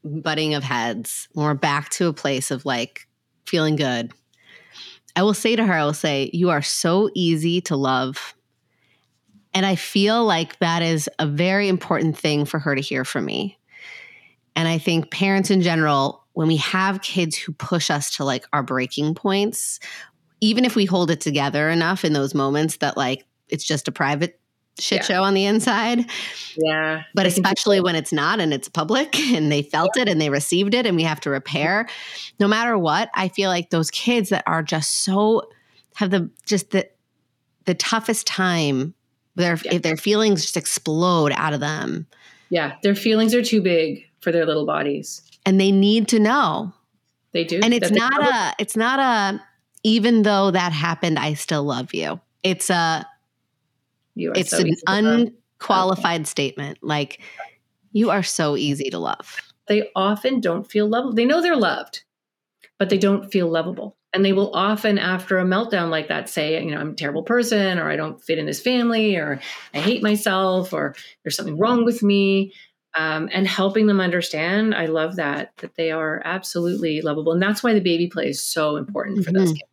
[0.04, 3.06] butting of heads, when we're back to a place of like
[3.46, 4.12] feeling good,
[5.16, 8.34] I will say to her, I will say, You are so easy to love.
[9.52, 13.24] And I feel like that is a very important thing for her to hear from
[13.24, 13.58] me.
[14.54, 18.46] And I think parents in general, when we have kids who push us to like
[18.52, 19.80] our breaking points,
[20.40, 23.92] even if we hold it together enough in those moments that like it's just a
[23.92, 24.39] private
[24.78, 25.04] shit Yeah.
[25.04, 26.06] show on the inside,
[26.56, 27.02] Yeah.
[27.14, 30.74] but especially when it's not and it's public and they felt it and they received
[30.74, 31.88] it and we have to repair
[32.38, 35.42] no matter what i feel like those kids that are just so
[35.96, 36.88] have the just the
[37.66, 38.94] the toughest time
[39.36, 39.74] their Yeah.
[39.74, 42.06] if their feelings just explode out of them
[42.48, 42.76] Yeah.
[42.82, 45.22] Their feelings are too big for their little bodies.
[45.46, 46.72] and they need to know
[47.32, 47.60] They do.
[47.62, 49.42] and it's not a it's not a
[49.82, 53.06] even though that happened i still love you it's a
[54.14, 55.28] you are it's so an easy to love.
[55.58, 57.20] unqualified statement like
[57.92, 59.40] you are so easy to love
[59.70, 61.16] they often don't feel loved.
[61.16, 62.02] They know they're loved,
[62.78, 63.96] but they don't feel lovable.
[64.12, 67.22] And they will often, after a meltdown like that, say, you know, I'm a terrible
[67.22, 69.40] person, or I don't fit in this family, or
[69.72, 72.52] I hate myself, or there's something wrong with me.
[72.96, 77.32] Um, and helping them understand, I love that, that they are absolutely lovable.
[77.32, 79.58] And that's why the baby play is so important for those Mhm.
[79.58, 79.69] kids.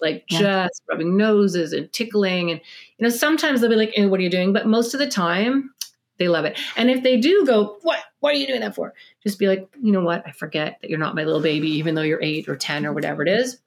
[0.00, 0.38] Like Yeah.
[0.68, 2.50] just rubbing noses and tickling.
[2.50, 2.60] And,
[2.98, 4.52] you know, sometimes they'll be like, eh, what are you doing?
[4.52, 5.72] But most of the time,
[6.18, 6.58] they love it.
[6.76, 8.00] And if they do go, what?
[8.20, 8.94] What are you doing that for?
[9.22, 10.22] Just be like, you know what?
[10.26, 12.92] I forget that you're not my little baby, even though you're eight or 10 or
[12.92, 13.58] whatever it is.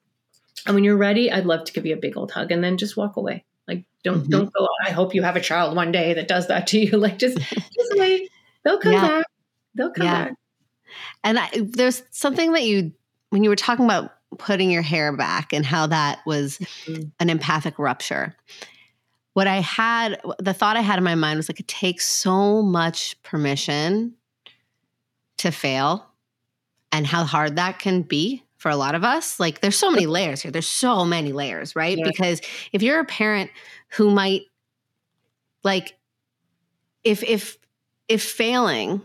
[0.66, 2.76] And when you're ready, I'd love to give you a big old hug and then
[2.76, 3.44] just walk away.
[3.68, 4.30] Like, don't, Mhm.
[4.30, 6.90] don't go, I hope you have a child one day that does that to you.
[6.98, 8.28] Like, just, just wait.
[8.64, 9.08] They'll come Yeah.
[9.08, 9.26] back.
[9.74, 10.24] They'll come Yeah.
[10.24, 10.34] back.
[11.22, 12.92] And I, there's something that you,
[13.30, 17.10] when you were talking about putting your hair back and how that was Mhm.
[17.20, 18.36] an empathic rupture,
[19.34, 22.62] what I had, the thought I had in my mind was like, it takes so
[22.62, 24.14] much permission
[25.38, 26.06] to fail
[26.92, 29.40] and how hard that can be for a lot of us.
[29.40, 30.50] Like, there's so many layers here.
[30.50, 31.96] There's so many layers, right?
[31.96, 32.04] Yeah.
[32.04, 32.40] Because
[32.72, 33.50] if you're a parent
[33.90, 34.42] who might,
[35.64, 35.96] like,
[37.04, 37.56] if, if,
[38.08, 39.00] if failing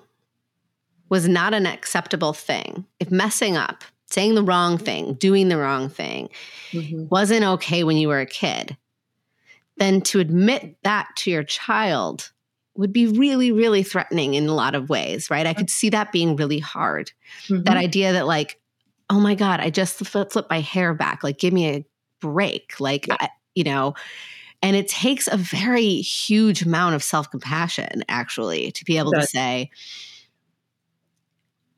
[1.10, 3.84] was not an acceptable thing, if messing up,
[4.16, 6.30] saying the wrong thing, doing the wrong thing
[6.72, 7.08] mm-hmm.
[7.10, 8.78] wasn't okay when you were a kid,
[9.78, 12.32] then to admit that to your child
[12.76, 15.46] would be really, really threatening in a lot of ways, right?
[15.46, 17.12] I could see that being really hard.
[17.48, 17.64] Mm-hmm.
[17.64, 18.58] That idea that, like,
[19.10, 21.22] oh my God, I just flipped my hair back.
[21.22, 21.86] Like, give me a
[22.22, 22.80] break.
[22.80, 23.18] Like, yeah.
[23.20, 23.96] I, you know,
[24.62, 29.24] and it takes a very huge amount of self compassion, actually, to be able to
[29.24, 29.72] say,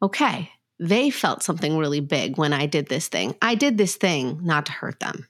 [0.01, 3.36] okay, they felt something really big when I did this thing.
[3.41, 5.28] I did this thing not to hurt them.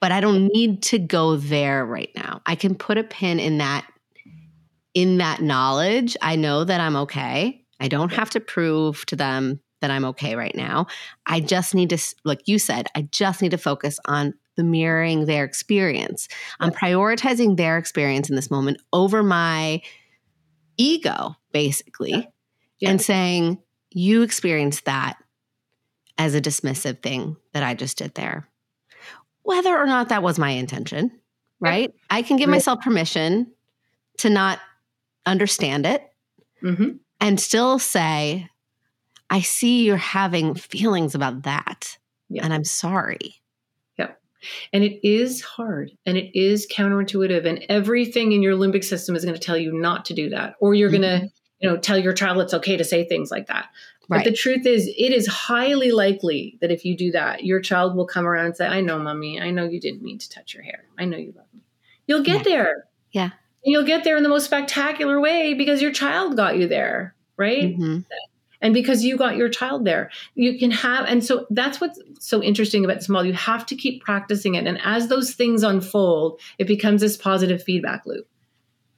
[0.00, 2.40] But I don't need to go there right now.
[2.46, 3.86] I can put a pin in that
[4.94, 6.16] in that knowledge.
[6.22, 7.64] I know that I'm okay.
[7.80, 10.86] I don't have to prove to them that I'm okay right now.
[11.26, 15.26] I just need to like you said, I just need to focus on the mirroring
[15.26, 16.28] their experience.
[16.60, 19.82] I'm prioritizing their experience in this moment over my
[20.76, 22.12] ego basically.
[22.12, 22.22] Yeah
[22.80, 22.90] yeah.
[22.90, 23.58] and saying,
[23.90, 25.16] You experienced that
[26.18, 28.48] as a dismissive thing that I just did there.
[29.42, 31.12] Whether or not that was my intention,
[31.60, 31.92] right?
[32.10, 33.52] I can give myself permission
[34.18, 34.58] to not
[35.24, 36.02] understand it
[36.62, 36.96] mm-hmm.
[37.20, 38.48] and still say,
[39.30, 41.98] I see you're having feelings about that.
[42.28, 42.44] Yeah.
[42.44, 43.36] And I'm sorry.
[43.98, 44.12] Yeah.
[44.72, 47.46] And it is hard and it is counterintuitive.
[47.46, 50.54] And everything in your limbic system is going to tell you not to do that.
[50.60, 51.02] Or you're mm-hmm.
[51.02, 51.28] going to
[51.60, 53.68] you know tell your child it's okay to say things like that.
[54.10, 54.24] Right.
[54.24, 57.94] but the truth is it is highly likely that if you do that your child
[57.94, 59.38] will come around and say i know mommy.
[59.40, 60.84] I know you didn't mean to touch your hair.
[60.98, 61.62] I know you love me.
[62.06, 62.54] You'll get yeah.
[62.54, 62.84] there.
[63.12, 63.30] Yeah.
[63.64, 67.14] And you'll get there in the most spectacular way because your child got you there
[67.38, 67.78] right?
[67.78, 68.00] Mm-hmm.
[68.60, 70.10] and because you got your child there.
[70.34, 74.02] You can have and so that's what's so interesting about small you have to keep
[74.04, 74.66] practicing it.
[74.66, 78.28] And as those things unfold it becomes this positive feedback loop.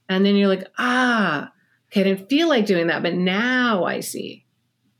[0.09, 1.51] And then you're like ah
[1.91, 4.45] okay, I didn't feel like doing that, but now I see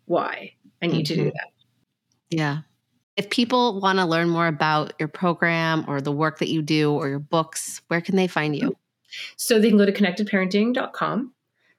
[0.05, 1.13] why I need mm-hmm.
[1.13, 1.29] to do mm-hmm.
[1.29, 1.51] that.
[2.29, 2.57] Yeah.
[3.17, 6.91] If people want to learn more about your program or the work that you do
[6.91, 8.75] or your books, where can they find you?
[9.35, 11.33] So they can go to connectedparenting.com.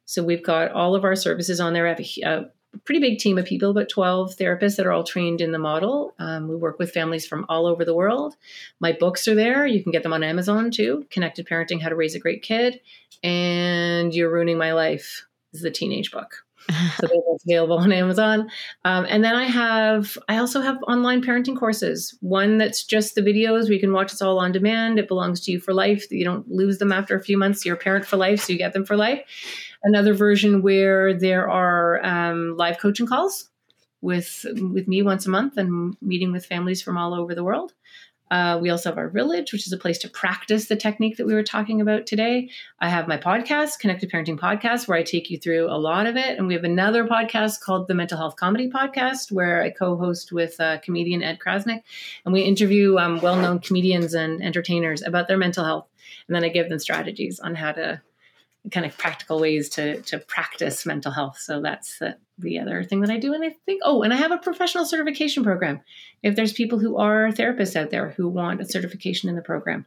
[0.04, 1.86] So we've got all of our services on there.
[1.86, 2.44] I have a, a
[2.84, 6.14] pretty big team of people, about 12 therapists that are all trained in the model.
[6.18, 8.36] Um, we work with families from all over the world.
[8.80, 9.66] My books are there.
[9.66, 12.80] You can get them on Amazon too Connected Parenting How to Raise a Great Kid
[13.22, 16.44] and You're Ruining My Life is the teenage book.
[16.70, 18.48] so they're available on Amazon.
[18.84, 22.16] Um, and then I have, I also have online parenting courses.
[22.20, 24.12] One that's just the videos where you can watch.
[24.12, 25.00] It's all on demand.
[25.00, 26.10] It belongs to you for life.
[26.10, 27.66] You don't lose them after a few months.
[27.66, 29.22] You're a parent for life, so you get them for life
[29.82, 33.50] another version where there are um, live coaching calls
[34.00, 37.72] with with me once a month and meeting with families from all over the world.
[38.32, 41.26] Uh, we also have our village, which is a place to practice the technique that
[41.26, 42.48] we were talking about today.
[42.80, 46.16] I have my podcast, Connected Parenting Podcast, where I take you through a lot of
[46.16, 46.38] it.
[46.38, 50.32] And we have another podcast called the Mental Health Comedy Podcast, where I co host
[50.32, 51.82] with uh, comedian Ed Crasnick.
[52.24, 55.86] And we interview um, well known comedians and entertainers about their mental health.
[56.26, 58.00] And then I give them strategies on how to
[58.70, 61.38] kind of practical ways to to practice mental health.
[61.38, 63.32] So that's the, the other thing that I do.
[63.32, 65.80] And I think, oh, and I have a professional certification program.
[66.22, 69.86] If there's people who are therapists out there who want a certification in the program.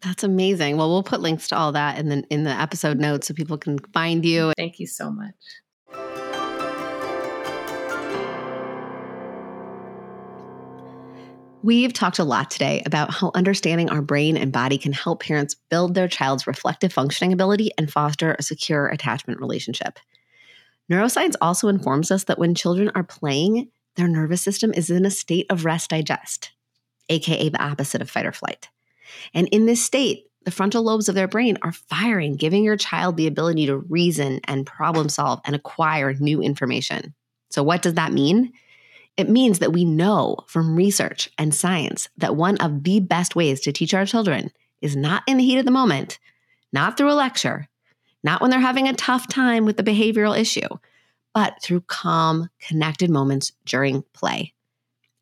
[0.00, 0.76] That's amazing.
[0.78, 3.58] Well, we'll put links to all that in the in the episode notes so people
[3.58, 4.52] can find you.
[4.56, 5.34] Thank you so much.
[11.62, 15.54] We've talked a lot today about how understanding our brain and body can help parents
[15.54, 20.00] build their child's reflective functioning ability and foster a secure attachment relationship.
[20.90, 25.10] Neuroscience also informs us that when children are playing, their nervous system is in a
[25.10, 26.50] state of rest digest,
[27.08, 28.68] aka the opposite of fight or flight.
[29.32, 33.16] And in this state, the frontal lobes of their brain are firing, giving your child
[33.16, 37.14] the ability to reason and problem solve and acquire new information.
[37.50, 38.52] So, what does that mean?
[39.16, 43.60] It means that we know from research and science that one of the best ways
[43.60, 44.50] to teach our children
[44.80, 46.18] is not in the heat of the moment,
[46.72, 47.68] not through a lecture,
[48.24, 50.68] not when they're having a tough time with the behavioral issue,
[51.34, 54.54] but through calm, connected moments during play.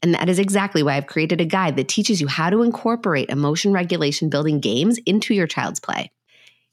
[0.03, 3.29] And that is exactly why I've created a guide that teaches you how to incorporate
[3.29, 6.11] emotion regulation building games into your child's play.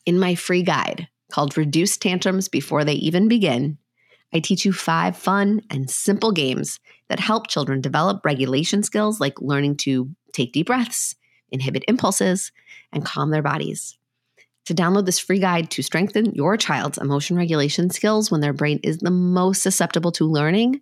[0.05, 3.77] In my free guide called Reduce Tantrums Before They Even Begin,
[4.33, 9.41] I teach you five fun and simple games that help children develop regulation skills like
[9.41, 11.15] learning to take deep breaths,
[11.49, 12.51] inhibit impulses,
[12.91, 13.97] and calm their bodies.
[14.65, 18.81] To download this free guide to strengthen your child's emotion regulation skills when their brain
[18.83, 20.81] is the most susceptible to learning,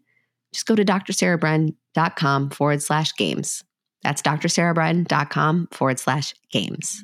[0.52, 3.64] just go to drsarahbren.com forward slash games.
[4.02, 7.04] That's drsarahbren.com forward slash games.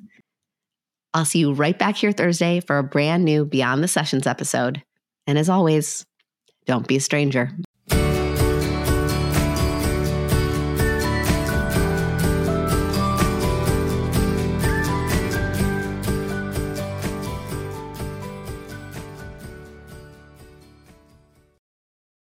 [1.13, 4.81] I'll see you right back here Thursday for a brand new Beyond the Sessions episode.
[5.27, 6.05] And as always,
[6.65, 7.51] Don't be a stranger.